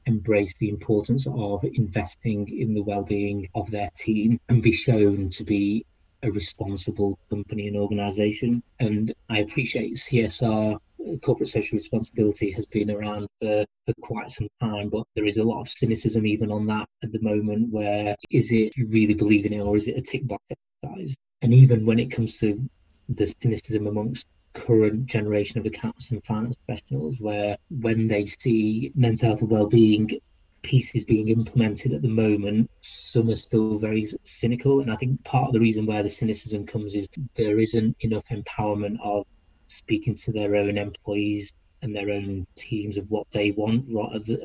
embrace 0.05 0.53
the 0.59 0.69
importance 0.69 1.27
of 1.27 1.63
investing 1.73 2.47
in 2.49 2.73
the 2.73 2.81
well-being 2.81 3.47
of 3.55 3.69
their 3.71 3.89
team 3.97 4.39
and 4.49 4.61
be 4.61 4.71
shown 4.71 5.29
to 5.29 5.43
be 5.43 5.85
a 6.23 6.31
responsible 6.31 7.19
company 7.29 7.67
and 7.67 7.77
organization. 7.77 8.63
And 8.79 9.13
I 9.29 9.39
appreciate 9.39 9.95
CSR 9.95 10.79
corporate 11.21 11.49
social 11.49 11.77
responsibility 11.77 12.51
has 12.51 12.65
been 12.65 12.91
around 12.91 13.27
for, 13.41 13.65
for 13.85 13.93
quite 14.01 14.31
some 14.31 14.47
time, 14.61 14.89
but 14.89 15.03
there 15.15 15.25
is 15.25 15.37
a 15.37 15.43
lot 15.43 15.61
of 15.61 15.69
cynicism 15.69 16.25
even 16.25 16.51
on 16.51 16.65
that 16.67 16.87
at 17.03 17.11
the 17.11 17.21
moment. 17.21 17.69
Where 17.71 18.15
is 18.29 18.51
it 18.51 18.75
you 18.77 18.87
really 18.87 19.13
believe 19.13 19.45
in 19.45 19.53
it, 19.53 19.59
or 19.59 19.75
is 19.75 19.87
it 19.87 19.97
a 19.97 20.01
tick 20.01 20.27
box 20.27 20.43
exercise? 20.49 21.15
And 21.41 21.53
even 21.53 21.85
when 21.85 21.99
it 21.99 22.11
comes 22.11 22.37
to 22.39 22.69
the 23.09 23.33
cynicism 23.41 23.87
amongst 23.87 24.27
current 24.53 25.07
generation 25.07 25.57
of 25.57 25.65
accountants 25.65 26.11
and 26.11 26.23
finance 26.23 26.55
professionals, 26.65 27.15
where 27.19 27.57
when 27.69 28.07
they 28.07 28.25
see 28.25 28.91
mental 28.95 29.29
health 29.29 29.41
and 29.41 29.49
well-being 29.49 30.19
pieces 30.61 31.03
being 31.03 31.27
implemented 31.27 31.91
at 31.91 32.01
the 32.01 32.07
moment, 32.07 32.69
some 32.79 33.29
are 33.29 33.35
still 33.35 33.77
very 33.77 34.07
cynical. 34.23 34.79
And 34.79 34.91
I 34.91 34.95
think 34.95 35.21
part 35.25 35.47
of 35.47 35.53
the 35.53 35.59
reason 35.59 35.85
where 35.85 36.03
the 36.03 36.09
cynicism 36.09 36.65
comes 36.65 36.95
is 36.95 37.07
there 37.35 37.59
isn't 37.59 37.97
enough 37.99 38.23
empowerment 38.31 38.97
of 39.03 39.25
speaking 39.73 40.15
to 40.15 40.31
their 40.31 40.55
own 40.55 40.77
employees 40.77 41.53
and 41.81 41.95
their 41.95 42.09
own 42.09 42.47
teams 42.55 42.97
of 42.97 43.09
what 43.09 43.29
they 43.31 43.51
want, 43.51 43.85
rather 43.89 44.37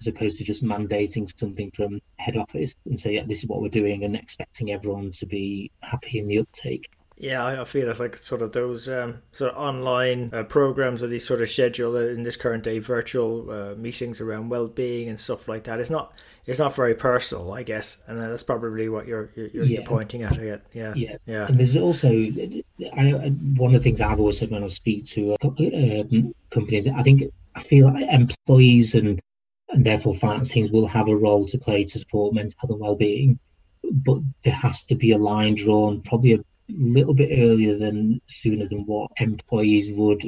as 0.00 0.06
opposed 0.06 0.38
to 0.38 0.44
just 0.44 0.64
mandating 0.64 1.30
something 1.38 1.70
from 1.70 2.00
head 2.18 2.36
office 2.36 2.74
and 2.86 2.98
say, 2.98 3.14
yeah, 3.14 3.24
this 3.24 3.42
is 3.42 3.48
what 3.48 3.62
we're 3.62 3.68
doing, 3.68 4.04
and 4.04 4.16
expecting 4.16 4.72
everyone 4.72 5.10
to 5.12 5.26
be 5.26 5.70
happy 5.80 6.18
in 6.18 6.26
the 6.26 6.38
uptake. 6.38 6.90
Yeah, 7.16 7.60
I 7.60 7.64
feel 7.64 7.88
it's 7.88 8.00
like 8.00 8.16
sort 8.16 8.42
of 8.42 8.50
those 8.50 8.88
um, 8.88 9.22
sort 9.30 9.52
of 9.52 9.56
online 9.56 10.30
uh, 10.32 10.42
programs 10.42 11.04
or 11.04 11.06
these 11.06 11.24
sort 11.24 11.40
of 11.40 11.48
schedule 11.48 11.96
in 11.96 12.24
this 12.24 12.36
current 12.36 12.64
day 12.64 12.80
virtual 12.80 13.48
uh, 13.48 13.74
meetings 13.76 14.20
around 14.20 14.48
well-being 14.48 15.08
and 15.08 15.20
stuff 15.20 15.46
like 15.46 15.64
that. 15.64 15.78
It's 15.78 15.90
not 15.90 16.12
it's 16.44 16.58
not 16.58 16.74
very 16.74 16.94
personal, 16.94 17.52
I 17.52 17.62
guess, 17.62 17.98
and 18.06 18.20
that's 18.20 18.42
probably 18.42 18.88
what 18.88 19.06
you're 19.06 19.30
you're, 19.36 19.64
you're 19.64 19.84
pointing 19.84 20.22
at. 20.24 20.40
Yeah, 20.72 20.92
yeah, 20.94 21.16
yeah. 21.26 21.46
And 21.46 21.58
there's 21.58 21.76
also 21.76 22.08
I, 22.10 23.32
one 23.56 23.74
of 23.74 23.80
the 23.80 23.84
things 23.84 24.00
I've 24.00 24.18
always 24.18 24.38
said 24.38 24.50
when 24.50 24.64
I 24.64 24.68
speak 24.68 25.04
to 25.06 25.36
um, 25.42 26.34
companies. 26.50 26.88
I 26.88 27.02
think 27.02 27.24
I 27.54 27.62
feel 27.62 27.92
like 27.92 28.08
employees 28.08 28.94
and 28.94 29.20
and 29.68 29.84
therefore 29.84 30.16
finance 30.16 30.48
teams 30.48 30.70
will 30.70 30.86
have 30.86 31.08
a 31.08 31.16
role 31.16 31.46
to 31.46 31.58
play 31.58 31.84
to 31.84 31.98
support 31.98 32.34
mental 32.34 32.58
health 32.60 32.70
and 32.72 32.80
well-being, 32.80 33.38
but 33.84 34.18
there 34.42 34.52
has 34.52 34.84
to 34.86 34.94
be 34.94 35.12
a 35.12 35.18
line 35.18 35.54
drawn, 35.54 36.02
probably 36.02 36.34
a 36.34 36.44
little 36.68 37.14
bit 37.14 37.30
earlier 37.40 37.78
than 37.78 38.20
sooner 38.26 38.66
than 38.68 38.84
what 38.84 39.10
employees 39.18 39.90
would 39.92 40.22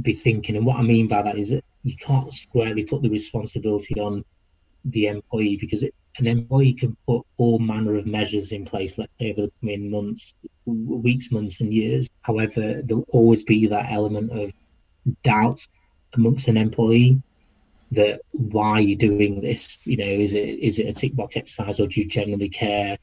be 0.00 0.12
thinking. 0.12 0.56
And 0.56 0.64
what 0.64 0.78
I 0.78 0.82
mean 0.82 1.08
by 1.08 1.22
that 1.22 1.36
is 1.36 1.50
that 1.50 1.64
you 1.82 1.96
can't 1.96 2.32
squarely 2.32 2.84
put 2.84 3.02
the 3.02 3.10
responsibility 3.10 4.00
on 4.00 4.24
the 4.90 5.06
employee 5.06 5.56
because 5.56 5.82
it, 5.82 5.94
an 6.18 6.26
employee 6.26 6.72
can 6.72 6.96
put 7.06 7.22
all 7.36 7.58
manner 7.58 7.96
of 7.96 8.06
measures 8.06 8.52
in 8.52 8.64
place, 8.64 8.96
let's 8.96 9.12
say 9.20 9.32
over 9.32 9.42
the 9.42 9.52
coming 9.60 9.90
months, 9.90 10.34
weeks, 10.64 11.30
months, 11.30 11.60
and 11.60 11.72
years. 11.72 12.08
However, 12.22 12.80
there'll 12.82 13.04
always 13.08 13.42
be 13.42 13.66
that 13.66 13.90
element 13.90 14.32
of 14.32 14.52
doubt 15.22 15.66
amongst 16.14 16.48
an 16.48 16.56
employee 16.56 17.20
that 17.92 18.20
why 18.32 18.70
are 18.70 18.80
you 18.80 18.96
doing 18.96 19.40
this? 19.40 19.78
You 19.84 19.98
know, 19.98 20.04
is 20.04 20.34
it 20.34 20.58
is 20.58 20.78
it 20.78 20.88
a 20.88 20.92
tick 20.92 21.14
box 21.14 21.36
exercise 21.36 21.78
or 21.78 21.86
do 21.86 22.00
you 22.00 22.06
genuinely 22.06 22.48
care 22.48 22.98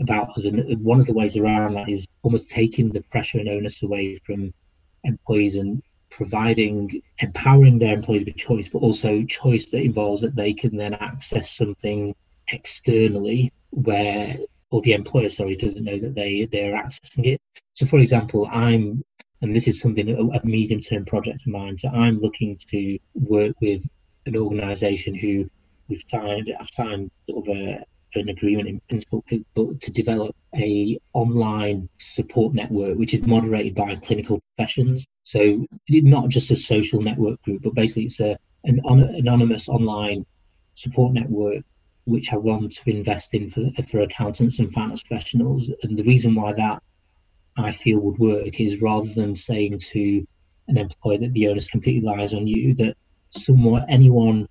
about 0.00 0.30
us. 0.30 0.44
And 0.44 0.82
one 0.82 1.00
of 1.00 1.06
the 1.06 1.12
ways 1.12 1.36
around 1.36 1.74
that 1.74 1.88
is 1.88 2.06
almost 2.22 2.50
taking 2.50 2.90
the 2.90 3.02
pressure 3.02 3.38
and 3.38 3.48
onus 3.48 3.82
away 3.82 4.18
from 4.24 4.52
employees 5.04 5.56
and 5.56 5.82
providing, 6.10 7.02
empowering 7.18 7.78
their 7.78 7.94
employees 7.94 8.24
with 8.24 8.36
choice, 8.36 8.68
but 8.68 8.80
also 8.80 9.24
choice 9.24 9.66
that 9.70 9.82
involves 9.82 10.22
that 10.22 10.36
they 10.36 10.52
can 10.54 10.76
then 10.76 10.94
access 10.94 11.56
something 11.56 12.14
externally 12.48 13.52
where, 13.70 14.38
or 14.70 14.80
the 14.82 14.94
employer, 14.94 15.28
sorry, 15.28 15.56
doesn't 15.56 15.84
know 15.84 15.98
that 15.98 16.14
they 16.14 16.46
they're 16.46 16.74
accessing 16.74 17.26
it. 17.26 17.40
So, 17.74 17.86
for 17.86 17.98
example, 17.98 18.48
I'm 18.50 19.02
And 19.40 19.54
this 19.54 19.68
is 19.68 19.80
something, 19.80 20.08
a, 20.08 20.38
a 20.38 20.44
medium 20.44 20.80
term 20.80 21.04
project 21.04 21.42
of 21.46 21.52
mine. 21.52 21.78
So 21.78 21.88
I'm 21.88 22.18
looking 22.20 22.58
to 22.70 22.98
work 23.14 23.54
with 23.60 23.82
an 24.26 24.36
organisation 24.36 25.14
who 25.14 25.48
we've 25.88 26.02
signed, 26.10 26.50
I've 26.60 26.68
signed 26.70 27.10
sort 27.30 27.48
of 27.48 27.56
a, 27.56 27.84
an 28.18 28.28
agreement 28.28 28.68
in 28.68 28.80
principle 28.88 29.24
to 29.80 29.90
develop 29.90 30.34
a 30.56 30.98
online 31.12 31.88
support 31.98 32.54
network 32.54 32.98
which 32.98 33.14
is 33.14 33.26
moderated 33.26 33.74
by 33.74 33.94
clinical 33.96 34.40
professions 34.56 35.06
so 35.22 35.66
not 35.88 36.28
just 36.28 36.50
a 36.50 36.56
social 36.56 37.00
network 37.00 37.40
group 37.42 37.62
but 37.62 37.74
basically 37.74 38.04
it's 38.04 38.20
a 38.20 38.38
an 38.64 38.80
anonymous 38.84 39.68
online 39.68 40.24
support 40.74 41.12
network 41.12 41.64
which 42.08 42.32
I 42.32 42.36
want 42.36 42.72
to 42.72 42.90
invest 42.90 43.34
in 43.34 43.50
for, 43.50 43.70
for 43.88 44.00
accountants 44.00 44.58
and 44.58 44.72
finance 44.72 45.02
professionals. 45.02 45.70
And 45.82 45.96
the 45.96 46.04
reason 46.04 46.34
why 46.34 46.54
that 46.54 46.82
I 47.56 47.72
feel 47.72 48.00
would 48.00 48.18
work 48.18 48.58
is 48.60 48.80
rather 48.80 49.08
than 49.12 49.34
saying 49.34 49.78
to 49.78 50.26
an 50.68 50.78
employer 50.78 51.18
that 51.18 51.32
the 51.34 51.48
onus 51.48 51.68
completely 51.68 52.00
lies 52.00 52.32
on 52.32 52.46
you, 52.46 52.74
that 52.74 52.96
someone, 53.30 53.84
anyone, 53.88 54.48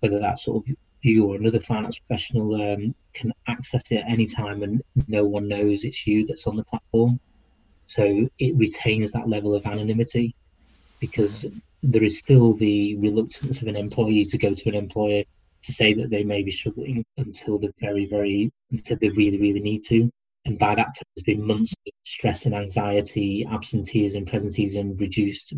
whether 0.00 0.20
that's 0.20 0.44
sort 0.44 0.68
of 0.68 0.74
you 1.06 1.26
or 1.26 1.36
another 1.36 1.60
finance 1.60 1.98
professional, 1.98 2.54
um, 2.54 2.94
can 3.14 3.32
access 3.46 3.82
it 3.90 3.96
at 3.96 4.10
any 4.10 4.26
time 4.26 4.62
and 4.62 4.82
no 5.08 5.24
one 5.24 5.48
knows 5.48 5.84
it's 5.84 6.06
you 6.06 6.26
that's 6.26 6.46
on 6.46 6.56
the 6.56 6.64
platform. 6.64 7.20
So 7.86 8.28
it 8.38 8.56
retains 8.56 9.12
that 9.12 9.28
level 9.28 9.54
of 9.54 9.66
anonymity 9.66 10.34
because 11.00 11.46
there 11.82 12.02
is 12.02 12.18
still 12.18 12.54
the 12.54 12.96
reluctance 12.96 13.62
of 13.62 13.68
an 13.68 13.76
employee 13.76 14.24
to 14.26 14.38
go 14.38 14.54
to 14.54 14.68
an 14.68 14.74
employer 14.74 15.22
to 15.62 15.72
say 15.72 15.94
that 15.94 16.10
they 16.10 16.24
may 16.24 16.42
be 16.42 16.50
struggling 16.50 17.04
until 17.16 17.58
the 17.58 17.72
very, 17.80 18.06
very, 18.06 18.50
until 18.70 18.96
they 18.96 19.08
really, 19.10 19.38
really 19.38 19.60
need 19.60 19.84
to. 19.84 20.10
And 20.44 20.58
by 20.58 20.74
that 20.76 20.86
time, 20.86 21.04
there's 21.14 21.24
been 21.24 21.44
months 21.44 21.74
of 21.86 21.92
stress 22.04 22.46
and 22.46 22.54
anxiety, 22.54 23.46
absenteeism, 23.50 24.26
presenteeism, 24.26 24.98
reduced 25.00 25.54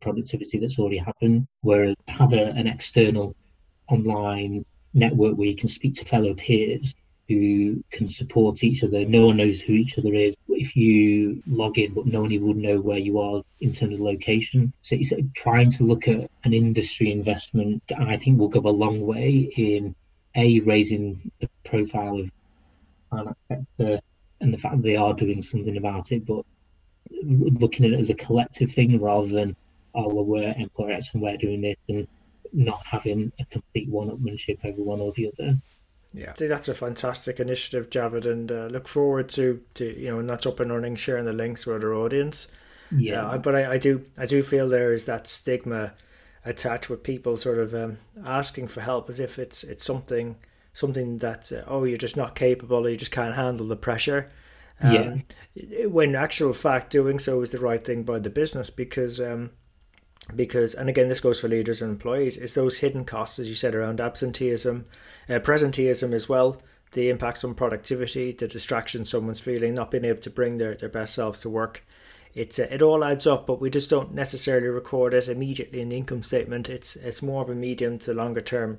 productivity 0.00 0.58
that's 0.58 0.78
already 0.78 0.98
happened. 0.98 1.46
Whereas 1.62 1.96
have 2.06 2.32
a, 2.32 2.46
an 2.50 2.66
external 2.66 3.34
online 3.88 4.64
network 4.94 5.36
where 5.36 5.48
you 5.48 5.56
can 5.56 5.68
speak 5.68 5.94
to 5.94 6.04
fellow 6.04 6.34
peers 6.34 6.94
who 7.28 7.84
can 7.90 8.06
support 8.06 8.64
each 8.64 8.82
other. 8.82 9.04
No 9.04 9.26
one 9.26 9.36
knows 9.36 9.60
who 9.60 9.74
each 9.74 9.98
other 9.98 10.14
is. 10.14 10.34
If 10.48 10.76
you 10.76 11.42
log 11.46 11.78
in, 11.78 11.92
but 11.92 12.06
no 12.06 12.22
one 12.22 12.46
would 12.46 12.56
know 12.56 12.80
where 12.80 12.98
you 12.98 13.18
are 13.20 13.42
in 13.60 13.72
terms 13.72 13.96
of 13.96 14.00
location. 14.00 14.72
So 14.80 14.96
it's 14.96 15.12
uh, 15.12 15.18
trying 15.34 15.70
to 15.72 15.84
look 15.84 16.08
at 16.08 16.30
an 16.44 16.54
industry 16.54 17.12
investment, 17.12 17.82
I 17.96 18.16
think 18.16 18.38
will 18.38 18.48
go 18.48 18.60
a 18.60 18.70
long 18.70 19.02
way 19.02 19.50
in 19.54 19.94
a 20.34 20.60
raising 20.60 21.30
the 21.40 21.50
profile 21.64 22.26
of 23.12 23.36
sector 23.48 24.00
and 24.40 24.54
the 24.54 24.58
fact 24.58 24.76
that 24.76 24.82
they 24.82 24.96
are 24.96 25.12
doing 25.12 25.42
something 25.42 25.76
about 25.76 26.12
it, 26.12 26.24
but 26.24 26.44
looking 27.22 27.86
at 27.86 27.92
it 27.92 28.00
as 28.00 28.10
a 28.10 28.14
collective 28.14 28.72
thing 28.72 29.00
rather 29.00 29.28
than 29.28 29.56
oh 29.94 30.08
well 30.08 30.24
we're 30.24 30.54
employer 30.58 30.92
X 30.92 31.10
and 31.12 31.22
we're 31.22 31.36
doing 31.36 31.62
this 31.62 31.76
and 31.88 32.06
not 32.52 32.84
having 32.86 33.32
a 33.38 33.44
complete 33.46 33.88
one-upmanship 33.88 34.58
over 34.64 34.82
one 34.82 35.00
or 35.00 35.12
the 35.12 35.32
other. 35.32 35.58
Yeah, 36.14 36.30
I 36.30 36.32
think 36.32 36.48
that's 36.48 36.68
a 36.68 36.74
fantastic 36.74 37.38
initiative, 37.38 37.90
Javed, 37.90 38.24
and 38.24 38.50
uh, 38.50 38.66
look 38.66 38.88
forward 38.88 39.28
to, 39.30 39.62
to 39.74 39.98
you 39.98 40.08
know 40.08 40.16
when 40.16 40.26
that's 40.26 40.46
up 40.46 40.60
and 40.60 40.72
running, 40.72 40.96
sharing 40.96 41.26
the 41.26 41.32
links 41.32 41.66
with 41.66 41.84
our 41.84 41.92
audience. 41.92 42.48
Yeah, 42.90 43.26
uh, 43.26 43.38
but 43.38 43.54
I, 43.54 43.72
I 43.74 43.78
do 43.78 44.04
I 44.16 44.24
do 44.24 44.42
feel 44.42 44.68
there 44.68 44.92
is 44.92 45.04
that 45.04 45.26
stigma 45.26 45.92
attached 46.44 46.88
with 46.88 47.02
people 47.02 47.36
sort 47.36 47.58
of 47.58 47.74
um, 47.74 47.98
asking 48.24 48.68
for 48.68 48.80
help 48.80 49.10
as 49.10 49.20
if 49.20 49.38
it's 49.38 49.62
it's 49.62 49.84
something 49.84 50.36
something 50.72 51.18
that 51.18 51.52
uh, 51.52 51.62
oh 51.66 51.84
you're 51.84 51.98
just 51.98 52.16
not 52.16 52.34
capable 52.34 52.86
or 52.86 52.88
you 52.88 52.96
just 52.96 53.12
can't 53.12 53.34
handle 53.34 53.66
the 53.66 53.76
pressure. 53.76 54.30
Um, 54.80 55.24
yeah. 55.54 55.86
When 55.86 56.14
actual 56.14 56.52
fact 56.52 56.90
doing 56.90 57.18
so 57.18 57.42
is 57.42 57.50
the 57.50 57.58
right 57.58 57.84
thing 57.84 58.04
by 58.04 58.18
the 58.20 58.30
business 58.30 58.70
because 58.70 59.20
um, 59.20 59.50
because 60.34 60.74
and 60.74 60.88
again 60.88 61.08
this 61.08 61.20
goes 61.20 61.40
for 61.40 61.48
leaders 61.48 61.80
and 61.80 61.90
employees 61.90 62.36
is 62.36 62.54
those 62.54 62.78
hidden 62.78 63.04
costs 63.04 63.38
as 63.38 63.48
you 63.48 63.54
said 63.54 63.74
around 63.74 64.00
absenteeism 64.00 64.84
uh, 65.28 65.38
presenteeism 65.38 66.12
as 66.12 66.28
well 66.28 66.60
the 66.92 67.10
impacts 67.10 67.44
on 67.44 67.54
productivity 67.54 68.32
the 68.32 68.48
distraction 68.48 69.04
someone's 69.04 69.40
feeling 69.40 69.74
not 69.74 69.90
being 69.90 70.04
able 70.04 70.20
to 70.20 70.30
bring 70.30 70.58
their, 70.58 70.74
their 70.74 70.88
best 70.88 71.14
selves 71.14 71.40
to 71.40 71.48
work. 71.48 71.84
It's 72.34 72.58
uh, 72.58 72.68
it 72.70 72.82
all 72.82 73.04
adds 73.04 73.26
up 73.26 73.46
but 73.46 73.60
we 73.60 73.70
just 73.70 73.90
don't 73.90 74.14
necessarily 74.14 74.68
record 74.68 75.14
it 75.14 75.28
immediately 75.28 75.80
in 75.80 75.88
the 75.88 75.96
income 75.96 76.22
statement. 76.22 76.68
It's 76.68 76.96
it's 76.96 77.22
more 77.22 77.42
of 77.42 77.50
a 77.50 77.54
medium 77.54 77.98
to 78.00 78.14
longer 78.14 78.40
term 78.40 78.78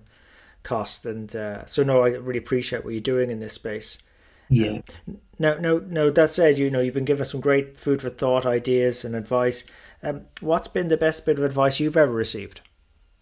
cost 0.64 1.06
and 1.06 1.34
uh, 1.36 1.66
so 1.66 1.84
no 1.84 2.04
i 2.04 2.10
really 2.10 2.38
appreciate 2.38 2.84
what 2.84 2.92
you're 2.92 3.02
doing 3.02 3.30
in 3.30 3.40
this 3.40 3.54
space. 3.54 4.02
Yeah. 4.50 4.82
Um, 5.08 5.20
now 5.38 5.56
now 5.56 5.82
now 5.86 6.10
that 6.10 6.34
said 6.34 6.58
you 6.58 6.70
know 6.70 6.80
you've 6.80 6.96
been 6.96 7.06
giving 7.06 7.22
us 7.22 7.32
some 7.32 7.42
great 7.42 7.78
food 7.78 8.02
for 8.02 8.10
thought 8.10 8.46
ideas 8.46 9.06
and 9.06 9.16
advice 9.16 9.66
um, 10.04 10.22
what's 10.42 10.68
been 10.68 10.88
the 10.88 10.98
best 10.98 11.26
bit 11.26 11.38
of 11.38 11.44
advice 11.44 11.80
you've 11.80 11.98
ever 11.98 12.12
received? 12.12 12.62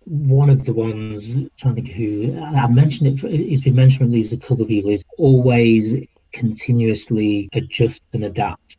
One 0.06 0.50
of 0.50 0.66
the 0.66 0.74
ones, 0.74 1.34
I'm 1.34 1.52
trying 1.58 1.76
to 1.76 1.82
think 1.82 1.94
who, 1.96 2.42
I've 2.42 2.72
mentioned 2.72 3.24
it, 3.24 3.28
it's 3.28 3.64
been 3.64 3.76
mentioned 3.76 4.04
at 4.04 4.12
least 4.12 4.32
a 4.32 4.38
couple 4.38 4.62
of 4.62 4.70
people, 4.70 4.92
is 4.92 5.04
always 5.18 6.08
continuously 6.32 7.50
adjust 7.54 8.02
and 8.14 8.24
adapt 8.24 8.78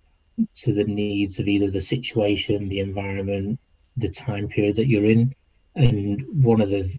to 0.55 0.73
the 0.73 0.85
needs 0.85 1.39
of 1.39 1.49
either 1.49 1.71
the 1.71 1.81
situation, 1.81 2.69
the 2.69 2.81
environment, 2.81 3.59
the 3.97 4.09
time 4.09 4.49
period 4.49 4.77
that 4.77 4.87
you're 4.87 5.05
in. 5.05 5.35
And 5.75 6.25
one 6.45 6.61
of 6.61 6.71
the 6.71 6.91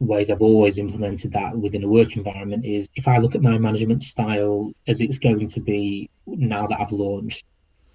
ways 0.00 0.30
I've 0.30 0.42
always 0.42 0.78
implemented 0.78 1.32
that 1.32 1.56
within 1.56 1.84
a 1.84 1.88
work 1.88 2.16
environment 2.16 2.64
is 2.64 2.88
if 2.96 3.06
I 3.06 3.18
look 3.18 3.34
at 3.34 3.42
my 3.42 3.58
management 3.58 4.02
style 4.02 4.72
as 4.88 5.00
it's 5.00 5.18
going 5.18 5.48
to 5.48 5.60
be 5.60 6.10
now 6.26 6.66
that 6.66 6.80
I've 6.80 6.92
launched 6.92 7.44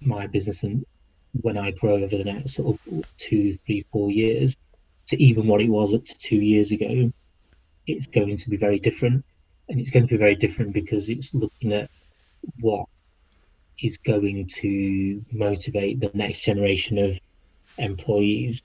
my 0.00 0.26
business 0.26 0.62
and 0.62 0.84
when 1.42 1.58
I 1.58 1.70
grow 1.70 1.96
over 1.96 2.16
the 2.16 2.24
next 2.24 2.54
sort 2.54 2.78
of 2.88 3.04
two, 3.16 3.54
three, 3.64 3.84
four 3.92 4.10
years 4.10 4.56
to 5.06 5.22
even 5.22 5.46
what 5.46 5.60
it 5.60 5.68
was 5.68 5.94
up 5.94 6.04
to 6.04 6.18
two 6.18 6.40
years 6.40 6.70
ago, 6.72 7.12
it's 7.86 8.06
going 8.06 8.36
to 8.36 8.50
be 8.50 8.56
very 8.56 8.78
different. 8.78 9.24
And 9.68 9.80
it's 9.80 9.90
going 9.90 10.06
to 10.06 10.14
be 10.14 10.18
very 10.18 10.36
different 10.36 10.72
because 10.72 11.08
it's 11.08 11.34
looking 11.34 11.72
at 11.72 11.90
what 12.60 12.86
is 13.82 13.96
going 13.98 14.46
to 14.46 15.24
motivate 15.32 16.00
the 16.00 16.10
next 16.14 16.40
generation 16.40 16.98
of 16.98 17.18
employees 17.78 18.62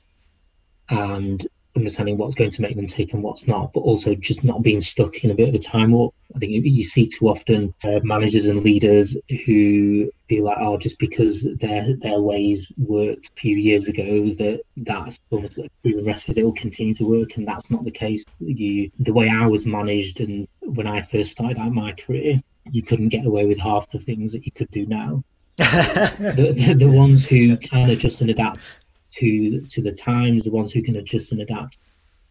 and 0.89 1.45
understanding 1.75 2.17
what's 2.17 2.35
going 2.35 2.51
to 2.51 2.61
make 2.61 2.75
them 2.75 2.87
tick 2.87 3.13
and 3.13 3.23
what's 3.23 3.47
not, 3.47 3.73
but 3.73 3.81
also 3.81 4.15
just 4.15 4.43
not 4.43 4.61
being 4.61 4.81
stuck 4.81 5.23
in 5.23 5.31
a 5.31 5.35
bit 5.35 5.49
of 5.49 5.55
a 5.55 5.59
time 5.59 5.91
warp. 5.91 6.13
I 6.35 6.39
think 6.39 6.51
you 6.51 6.83
see 6.83 7.07
too 7.07 7.29
often 7.29 7.73
uh, 7.83 7.99
managers 8.03 8.45
and 8.45 8.63
leaders 8.63 9.15
who 9.45 10.11
feel 10.27 10.45
like, 10.45 10.57
oh, 10.59 10.77
just 10.77 10.97
because 10.99 11.45
their 11.59 11.95
their 11.97 12.19
ways 12.19 12.71
worked 12.77 13.29
a 13.29 13.39
few 13.39 13.57
years 13.57 13.87
ago, 13.87 14.29
that 14.29 14.61
that's 14.77 15.19
almost 15.29 15.57
like 15.57 15.71
the 15.83 16.01
rest 16.03 16.29
of 16.29 16.37
it 16.37 16.43
will 16.43 16.53
continue 16.53 16.93
to 16.95 17.05
work, 17.05 17.35
and 17.37 17.47
that's 17.47 17.69
not 17.69 17.83
the 17.83 17.91
case. 17.91 18.23
You, 18.39 18.91
the 18.99 19.13
way 19.13 19.29
I 19.29 19.45
was 19.47 19.65
managed, 19.65 20.21
and 20.21 20.47
when 20.61 20.87
I 20.87 21.01
first 21.01 21.31
started 21.31 21.57
out 21.57 21.73
my 21.73 21.93
career, 21.93 22.39
you 22.71 22.83
couldn't 22.83 23.09
get 23.09 23.25
away 23.25 23.45
with 23.45 23.59
half 23.59 23.89
the 23.89 23.99
things 23.99 24.31
that 24.31 24.45
you 24.45 24.51
could 24.51 24.71
do 24.71 24.85
now. 24.85 25.23
the, 25.57 26.53
the, 26.55 26.73
the 26.73 26.89
ones 26.89 27.25
who 27.25 27.57
can 27.57 27.89
adjust 27.89 28.21
and 28.21 28.29
adapt 28.29 28.71
to 29.11 29.61
to 29.61 29.81
the 29.81 29.91
times, 29.91 30.43
the 30.43 30.51
ones 30.51 30.71
who 30.71 30.81
can 30.81 30.95
adjust 30.95 31.31
and 31.31 31.41
adapt 31.41 31.77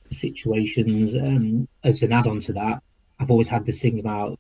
to 0.09 0.14
situations. 0.14 1.14
Um, 1.14 1.69
as 1.85 2.03
an 2.03 2.12
add-on 2.12 2.40
to 2.40 2.53
that, 2.55 2.83
I've 3.19 3.31
always 3.31 3.49
had 3.49 3.64
this 3.64 3.81
thing 3.81 3.99
about 4.01 4.38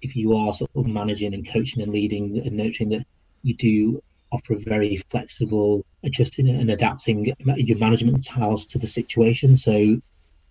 if 0.00 0.16
you 0.16 0.36
are 0.36 0.52
sort 0.52 0.70
of 0.74 0.86
managing 0.86 1.34
and 1.34 1.48
coaching 1.48 1.82
and 1.82 1.92
leading 1.92 2.38
and 2.38 2.56
nurturing, 2.56 2.90
that 2.90 3.06
you 3.42 3.54
do 3.54 4.02
offer 4.32 4.54
a 4.54 4.58
very 4.58 4.96
flexible 5.10 5.84
adjusting 6.02 6.48
and 6.48 6.70
adapting 6.70 7.34
your 7.56 7.78
management 7.78 8.24
styles 8.24 8.66
to 8.66 8.78
the 8.78 8.86
situation. 8.86 9.56
So, 9.56 10.00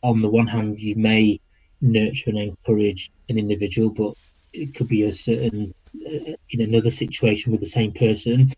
on 0.03 0.21
the 0.21 0.29
one 0.29 0.47
hand, 0.47 0.79
you 0.79 0.95
may 0.95 1.39
nurture 1.81 2.29
and 2.29 2.39
encourage 2.39 3.11
an 3.29 3.37
individual, 3.37 3.89
but 3.89 4.13
it 4.53 4.75
could 4.75 4.87
be 4.87 5.03
a 5.03 5.13
certain 5.13 5.73
uh, 5.95 6.35
in 6.49 6.61
another 6.61 6.89
situation 6.89 7.51
with 7.51 7.59
the 7.59 7.67
same 7.67 7.91
person, 7.91 8.51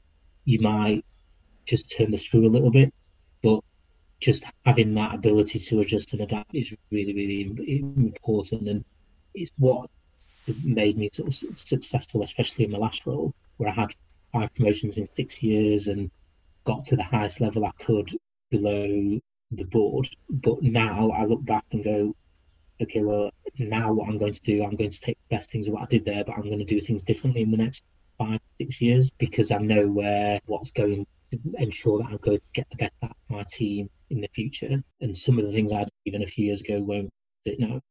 you 0.46 0.60
might 0.60 1.04
just 1.66 1.96
turn 1.96 2.12
the 2.12 2.18
screw 2.18 2.46
a 2.46 2.50
little 2.50 2.72
bit. 2.72 2.94
But 3.42 3.62
just 4.20 4.46
having 4.66 4.94
that 4.96 5.16
ability 5.16 5.60
to 5.60 5.82
adjust 5.82 6.14
and 6.14 6.22
adapt 6.22 6.56
is 6.56 6.74
really, 6.92 7.14
really 7.14 7.80
important. 7.80 8.68
And 8.70 8.86
it's 9.34 9.52
what 9.58 9.90
made 10.64 10.98
me 10.98 11.10
sort 11.14 11.30
of 11.30 11.60
successful, 11.60 12.24
especially 12.24 12.66
in 12.66 12.72
my 12.72 12.78
last 12.78 13.06
role, 13.06 13.34
where 13.58 13.70
I 13.70 13.74
had 13.74 13.94
five 14.32 14.54
promotions 14.56 14.98
in 14.98 15.08
six 15.16 15.44
years 15.44 15.88
and 15.88 16.10
got 16.64 16.86
to 16.86 16.96
the 16.96 17.04
highest 17.04 17.42
level 17.42 17.66
I 17.66 17.72
could 17.84 18.10
below 18.50 19.20
the 19.52 19.64
board. 19.66 20.10
But 20.30 20.62
now 20.62 21.12
I 21.12 21.26
look 21.26 21.44
back 21.46 21.66
and 21.72 21.84
go, 21.84 22.16
okay, 22.82 23.02
well, 23.02 23.32
now 23.58 23.94
what 23.94 24.10
I'm 24.10 24.18
going 24.18 24.34
to 24.34 24.42
do, 24.42 24.64
I'm 24.64 24.76
going 24.76 24.90
to 24.90 25.02
take 25.02 25.18
the 25.30 25.36
best 25.36 25.52
things 25.52 25.68
of 25.68 25.74
what 25.74 25.84
I 25.84 25.86
did 25.86 26.06
there, 26.06 26.24
but 26.24 26.36
I'm 26.36 26.44
going 26.44 26.60
to 26.60 26.66
do 26.66 26.80
things 26.80 27.04
differently 27.04 27.42
in 27.42 27.52
the 27.52 27.58
next 27.58 27.84
five, 28.18 28.40
six 28.60 28.82
years 28.82 29.12
because 29.12 29.52
I 29.52 29.58
know 29.58 29.88
where 29.88 30.40
what's 30.46 30.72
going 30.72 31.06
ensure 31.58 32.00
that 32.00 32.22
going 32.22 32.38
to 32.38 32.44
get 32.54 32.68
the 32.70 32.78
best 32.78 32.94
out 33.04 33.12
of 33.12 33.18
my 33.30 33.44
team 33.50 33.90
in 34.10 34.22
the 34.22 34.30
future. 34.34 34.82
And 35.02 35.18
some 35.18 35.40
of 35.40 35.46
the 35.46 35.52
things 35.52 35.72
I 35.72 35.80
did 35.80 35.90
even 36.06 36.24
a 36.24 36.28
few 36.28 36.46
years 36.46 36.62
ago 36.62 36.80
won't 36.80 37.10
fit 37.46 37.60
now. 37.60 37.82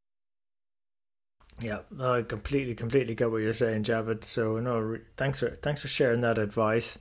Yeah, 1.60 1.80
I 2.00 2.22
completely, 2.22 2.74
completely 2.74 3.14
get 3.14 3.30
what 3.30 3.38
you're 3.38 3.52
saying, 3.52 3.84
Javid. 3.84 4.24
So 4.24 4.58
no, 4.58 4.98
thanks 5.16 5.40
for 5.40 5.50
thanks 5.50 5.82
for 5.82 5.88
sharing 5.88 6.22
that 6.22 6.38
advice. 6.38 6.98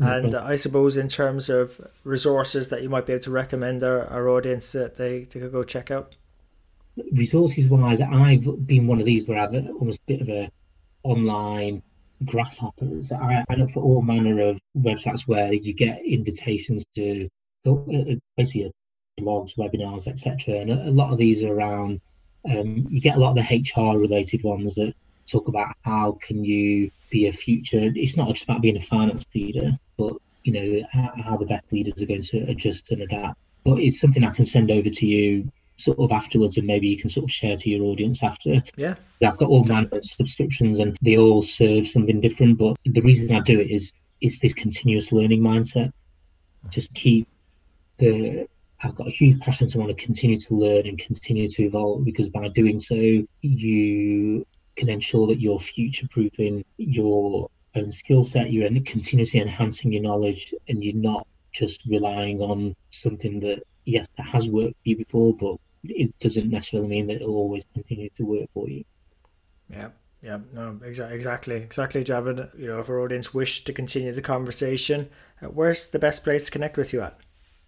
And 0.00 0.34
I 0.34 0.56
suppose 0.56 0.96
in 0.96 1.06
terms 1.06 1.48
of 1.48 1.80
resources 2.02 2.68
that 2.68 2.82
you 2.82 2.88
might 2.88 3.06
be 3.06 3.12
able 3.12 3.22
to 3.22 3.30
recommend 3.30 3.82
our, 3.84 4.04
our 4.06 4.28
audience 4.28 4.72
that 4.72 4.96
they, 4.96 5.20
they 5.20 5.40
could 5.40 5.52
go 5.52 5.62
check 5.62 5.90
out. 5.90 6.16
Resources 7.12 7.68
wise, 7.68 8.00
I've 8.00 8.66
been 8.66 8.88
one 8.88 8.98
of 8.98 9.06
these 9.06 9.26
where 9.26 9.38
I've 9.38 9.54
almost 9.54 10.00
a 10.00 10.12
bit 10.12 10.20
of 10.20 10.28
a 10.28 10.50
online 11.04 11.82
grasshoppers. 12.24 13.12
I, 13.12 13.44
I 13.48 13.54
look 13.54 13.70
for 13.70 13.82
all 13.82 14.02
manner 14.02 14.40
of 14.40 14.58
websites 14.76 15.22
where 15.22 15.52
you 15.52 15.72
get 15.72 16.04
invitations 16.04 16.84
to 16.94 17.28
uh, 17.66 17.72
uh, 17.72 18.14
basically 18.36 18.72
blogs, 19.20 19.56
webinars, 19.56 20.06
etc. 20.08 20.60
And 20.60 20.70
a, 20.70 20.88
a, 20.88 20.90
lot 20.90 21.12
of 21.12 21.18
these 21.18 21.42
are 21.42 21.52
around. 21.52 22.00
Um, 22.50 22.86
you 22.90 23.00
get 23.00 23.16
a 23.16 23.20
lot 23.20 23.30
of 23.30 23.36
the 23.36 23.62
HR 23.62 23.98
related 23.98 24.42
ones 24.42 24.74
that 24.74 24.94
talk 25.26 25.48
about 25.48 25.74
how 25.82 26.18
can 26.20 26.44
you 26.44 26.90
be 27.10 27.26
a 27.26 27.32
future. 27.32 27.90
It's 27.94 28.16
not 28.16 28.28
just 28.28 28.44
about 28.44 28.62
being 28.62 28.76
a 28.76 28.80
finance 28.80 29.24
leader, 29.34 29.72
but 29.96 30.14
you 30.42 30.52
know 30.52 30.86
how, 30.92 31.12
how 31.22 31.36
the 31.36 31.46
best 31.46 31.64
leaders 31.72 32.00
are 32.02 32.06
going 32.06 32.22
to 32.22 32.38
adjust 32.50 32.90
and 32.90 33.02
adapt. 33.02 33.38
But 33.64 33.78
it's 33.78 34.00
something 34.00 34.24
I 34.24 34.30
can 34.30 34.44
send 34.44 34.70
over 34.70 34.90
to 34.90 35.06
you 35.06 35.50
sort 35.76 35.98
of 35.98 36.12
afterwards 36.12 36.56
and 36.56 36.66
maybe 36.66 36.88
you 36.88 36.96
can 36.96 37.10
sort 37.10 37.24
of 37.24 37.30
share 37.30 37.56
to 37.56 37.70
your 37.70 37.82
audience 37.84 38.22
after. 38.22 38.62
Yeah. 38.76 38.94
I've 39.22 39.36
got 39.36 39.48
all 39.48 39.64
manner 39.64 39.88
of 39.92 40.04
subscriptions 40.04 40.78
and 40.78 40.96
they 41.02 41.16
all 41.16 41.42
serve 41.42 41.88
something 41.88 42.20
different. 42.20 42.58
But 42.58 42.76
the 42.84 43.00
reason 43.02 43.34
I 43.34 43.40
do 43.40 43.60
it 43.60 43.70
is 43.70 43.92
is 44.20 44.38
this 44.38 44.54
continuous 44.54 45.12
learning 45.12 45.40
mindset. 45.40 45.92
Just 46.70 46.94
keep 46.94 47.28
the 47.98 48.46
I've 48.82 48.94
got 48.94 49.08
a 49.08 49.10
huge 49.10 49.40
passion 49.40 49.68
to 49.68 49.78
want 49.78 49.96
to 49.96 50.04
continue 50.04 50.38
to 50.38 50.54
learn 50.54 50.86
and 50.86 50.98
continue 50.98 51.48
to 51.48 51.62
evolve 51.62 52.04
because 52.04 52.28
by 52.28 52.48
doing 52.48 52.78
so 52.78 52.94
you 53.40 54.46
can 54.76 54.88
ensure 54.88 55.26
that 55.28 55.40
you're 55.40 55.60
future 55.60 56.06
proofing 56.10 56.64
your 56.76 57.48
own 57.74 57.90
skill 57.92 58.24
set, 58.24 58.52
you're 58.52 58.68
continuously 58.82 59.40
enhancing 59.40 59.92
your 59.92 60.02
knowledge 60.02 60.52
and 60.68 60.84
you're 60.84 60.94
not 60.94 61.26
just 61.52 61.84
relying 61.86 62.40
on 62.40 62.74
something 62.90 63.40
that 63.40 63.62
yes 63.84 64.08
that 64.16 64.26
has 64.26 64.48
worked 64.48 64.74
for 64.82 64.88
you 64.88 64.96
before 64.96 65.34
but 65.34 65.56
it 65.84 66.18
doesn't 66.18 66.50
necessarily 66.50 66.88
mean 66.88 67.06
that 67.06 67.16
it'll 67.16 67.36
always 67.36 67.64
continue 67.74 68.08
to 68.16 68.24
work 68.24 68.48
for 68.54 68.68
you. 68.68 68.84
Yeah. 69.70 69.88
Yeah, 70.22 70.38
no, 70.54 70.80
exactly, 70.82 71.14
exactly, 71.14 71.56
exactly, 71.56 72.02
Javid. 72.02 72.58
You 72.58 72.68
know, 72.68 72.78
if 72.78 72.88
our 72.88 72.98
audience 73.00 73.34
wish 73.34 73.62
to 73.64 73.74
continue 73.74 74.10
the 74.10 74.22
conversation, 74.22 75.10
uh, 75.42 75.48
where's 75.48 75.88
the 75.88 75.98
best 75.98 76.24
place 76.24 76.46
to 76.46 76.50
connect 76.50 76.78
with 76.78 76.94
you 76.94 77.02
at? 77.02 77.18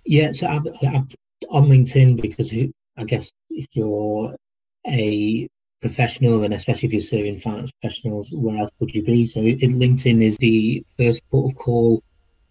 Yeah, 0.06 0.32
so 0.32 0.46
I'm, 0.46 0.66
I'm 0.82 1.06
on 1.50 1.64
LinkedIn 1.66 2.18
because 2.18 2.50
I 2.96 3.04
guess 3.04 3.30
if 3.50 3.66
you're 3.72 4.34
a 4.86 5.46
professional 5.82 6.44
and 6.44 6.54
especially 6.54 6.86
if 6.86 6.92
you're 6.94 7.02
serving 7.02 7.40
finance 7.40 7.72
professionals, 7.82 8.28
where 8.32 8.56
else 8.56 8.70
would 8.78 8.94
you 8.94 9.02
be? 9.02 9.26
So 9.26 9.40
in 9.40 9.74
LinkedIn 9.74 10.22
is 10.22 10.38
the 10.38 10.82
first 10.96 11.20
port 11.30 11.52
of 11.52 11.58
call. 11.58 12.02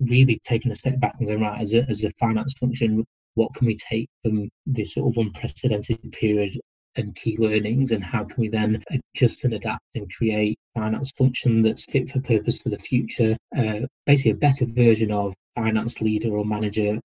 really 0.00 0.40
taking 0.44 0.72
a 0.72 0.76
step 0.76 0.98
back 1.00 1.14
and 1.18 1.28
going 1.28 1.40
right 1.40 1.60
as 1.60 1.72
a, 1.74 1.82
as 1.88 2.04
a 2.04 2.12
finance 2.18 2.52
function 2.58 3.04
what 3.34 3.54
can 3.54 3.66
we 3.66 3.76
take 3.76 4.08
from 4.22 4.48
this 4.66 4.94
sort 4.94 5.12
of 5.12 5.24
unprecedented 5.24 6.00
period 6.12 6.58
and 6.96 7.14
key 7.14 7.36
learnings 7.38 7.92
and 7.92 8.02
how 8.02 8.24
can 8.24 8.40
we 8.40 8.48
then 8.48 8.82
adjust 8.90 9.44
and 9.44 9.54
adapt 9.54 9.84
and 9.94 10.12
create 10.12 10.58
finance 10.74 11.10
function 11.12 11.62
that's 11.62 11.84
fit 11.84 12.10
for 12.10 12.20
purpose 12.20 12.58
for 12.58 12.70
the 12.70 12.78
future 12.78 13.36
uh, 13.56 13.80
basically 14.06 14.32
a 14.32 14.34
better 14.34 14.64
version 14.66 15.10
of 15.10 15.34
finance 15.54 16.00
leader 16.00 16.36
or 16.36 16.44
manager 16.44 16.98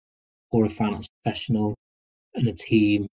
or 0.51 0.65
a 0.65 0.69
finance 0.69 1.07
professional 1.23 1.75
and 2.35 2.47
a 2.47 2.53
team 2.53 3.07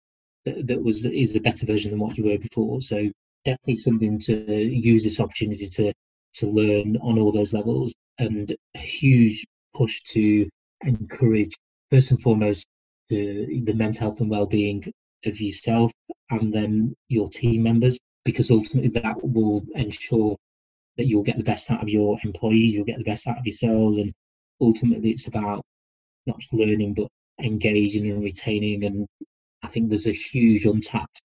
that, 0.44 0.66
that 0.66 0.82
was 0.82 1.04
is 1.04 1.36
a 1.36 1.40
better 1.40 1.66
version 1.66 1.90
than 1.90 2.00
what 2.00 2.16
you 2.16 2.24
were 2.24 2.38
before. 2.38 2.80
So 2.80 3.10
definitely 3.44 3.76
something 3.76 4.18
to 4.20 4.34
use 4.64 5.02
this 5.02 5.20
opportunity 5.20 5.68
to 5.68 5.92
to 6.34 6.46
learn 6.46 6.96
on 6.98 7.18
all 7.18 7.32
those 7.32 7.52
levels 7.52 7.94
and 8.18 8.54
a 8.74 8.78
huge 8.78 9.44
push 9.74 10.00
to 10.02 10.48
encourage 10.82 11.54
first 11.90 12.10
and 12.10 12.20
foremost 12.20 12.66
the, 13.08 13.62
the 13.64 13.72
mental 13.72 14.00
health 14.00 14.20
and 14.20 14.30
well-being 14.30 14.92
of 15.24 15.40
yourself 15.40 15.92
and 16.30 16.52
then 16.52 16.94
your 17.08 17.28
team 17.28 17.62
members, 17.62 17.98
because 18.24 18.50
ultimately 18.50 18.88
that 19.00 19.16
will 19.22 19.64
ensure 19.74 20.36
that 20.96 21.06
you'll 21.06 21.22
get 21.22 21.36
the 21.36 21.44
best 21.44 21.70
out 21.70 21.82
of 21.82 21.88
your 21.88 22.18
employees, 22.24 22.74
you'll 22.74 22.84
get 22.84 22.98
the 22.98 23.04
best 23.04 23.26
out 23.26 23.38
of 23.38 23.46
yourselves, 23.46 23.98
and 23.98 24.12
ultimately 24.60 25.10
it's 25.10 25.26
about 25.26 25.62
not 26.26 26.38
just 26.38 26.52
learning 26.52 26.94
but 26.94 27.08
engaging 27.40 28.10
and 28.10 28.22
retaining. 28.22 28.84
And 28.84 29.06
I 29.62 29.68
think 29.68 29.88
there's 29.88 30.06
a 30.06 30.12
huge 30.12 30.64
untapped 30.64 31.20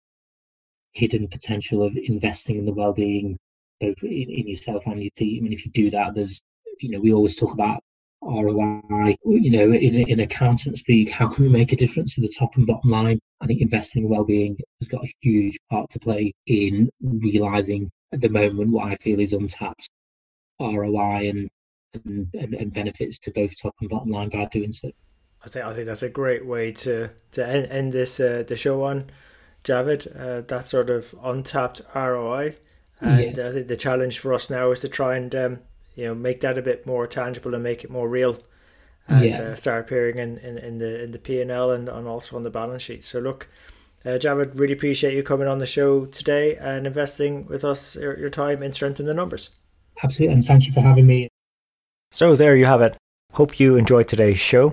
hidden 0.93 1.29
potential 1.29 1.83
of 1.83 1.97
investing 1.97 2.57
in 2.57 2.65
the 2.65 2.73
well-being 2.73 3.37
both 3.81 4.03
in, 4.03 4.31
in 4.31 4.49
yourself 4.49 4.83
and 4.87 5.03
your 5.03 5.11
team. 5.17 5.45
And 5.45 5.53
if 5.53 5.67
you 5.67 5.73
do 5.73 5.91
that, 5.91 6.15
there's 6.15 6.41
you 6.81 6.91
know 6.91 7.01
we 7.01 7.13
always 7.13 7.37
talk 7.37 7.53
about 7.53 7.83
ROI, 8.27 9.17
you 9.25 9.51
know, 9.51 9.73
in, 9.73 10.09
in 10.09 10.21
accountant 10.21 10.79
speak, 10.79 11.11
how 11.11 11.29
can 11.29 11.45
we 11.45 11.51
make 11.51 11.73
a 11.73 11.77
difference 11.77 12.15
to 12.15 12.21
the 12.21 12.33
top 12.37 12.57
and 12.57 12.67
bottom 12.67 12.91
line? 12.91 13.19
I 13.41 13.47
think 13.47 13.61
investing 13.61 14.05
in 14.05 14.09
well-being 14.09 14.57
has 14.81 14.89
got 14.89 15.05
a 15.05 15.13
huge 15.21 15.59
part 15.71 15.91
to 15.91 15.99
play 15.99 16.33
in 16.47 16.91
realizing 17.03 17.91
at 18.13 18.21
the 18.21 18.29
moment 18.29 18.71
what 18.71 18.89
I 18.89 18.97
feel 18.97 19.21
is 19.21 19.33
untapped 19.33 19.89
ROI 20.61 21.29
and 21.29 21.49
and, 22.05 22.29
and, 22.35 22.55
and 22.55 22.73
benefits 22.73 23.19
to 23.21 23.31
both 23.31 23.59
top 23.61 23.75
and 23.81 23.89
bottom 23.89 24.11
line 24.11 24.29
by 24.29 24.47
doing 24.47 24.73
so. 24.73 24.91
I 25.45 25.49
think 25.49 25.65
I 25.65 25.75
think 25.75 25.87
that's 25.87 26.03
a 26.03 26.09
great 26.09 26.45
way 26.45 26.73
to 26.73 27.11
to 27.33 27.47
end, 27.47 27.67
end 27.67 27.93
this 27.93 28.19
uh, 28.19 28.45
the 28.47 28.57
show 28.57 28.83
on, 28.85 29.11
Javid. 29.65 30.09
Uh, 30.19 30.41
that 30.43 30.69
sort 30.69 30.91
of 30.91 31.15
untapped 31.23 31.81
ROI, 31.95 32.57
and 33.01 33.37
yeah. 33.37 33.49
I 33.49 33.53
think 33.53 33.69
the 33.69 33.77
challenge 33.77 34.19
for 34.19 34.35
us 34.35 34.51
now 34.51 34.71
is 34.73 34.81
to 34.81 34.89
try 34.89 35.17
and 35.17 35.35
um, 35.35 35.59
you 35.97 36.05
know 36.05 36.15
make 36.15 36.41
that 36.43 36.57
a 36.57 36.63
bit 36.63 36.87
more 36.87 37.07
tangible 37.07 37.55
and 37.55 37.65
make 37.65 37.83
it 37.83 37.91
more 37.91 38.09
real 38.09 38.39
and 39.09 39.25
yeah. 39.25 39.41
uh, 39.41 39.55
start 39.55 39.85
appearing 39.85 40.19
in, 40.19 40.39
in, 40.39 40.59
in 40.59 40.79
the 40.79 41.03
in 41.03 41.11
the 41.11 41.19
P 41.19 41.41
and 41.41 41.51
and 41.51 41.89
also 41.89 42.37
on 42.37 42.43
the 42.43 42.51
balance 42.51 42.83
sheet. 42.83 43.03
So 43.03 43.19
look, 43.19 43.49
uh, 44.05 44.11
Javid, 44.11 44.59
really 44.59 44.75
appreciate 44.75 45.15
you 45.15 45.23
coming 45.23 45.49
on 45.49 45.59
the 45.59 45.67
show 45.67 46.07
today 46.07 46.57
and 46.57 46.87
investing 46.87 47.47
with 47.47 47.65
us 47.65 47.97
your, 47.97 48.19
your 48.19 48.31
time 48.31 48.63
in 48.63 48.73
Strength 48.73 49.01
in 49.01 49.07
the 49.07 49.15
Numbers. 49.15 49.51
Absolutely, 50.03 50.35
and 50.35 50.45
thank 50.45 50.67
you 50.67 50.73
for 50.73 50.81
having 50.81 51.07
me. 51.07 51.29
So 52.13 52.37
there 52.37 52.57
you 52.57 52.67
have 52.67 52.83
it. 52.83 52.97
Hope 53.33 53.59
you 53.59 53.77
enjoyed 53.77 54.09
today's 54.09 54.39
show. 54.39 54.73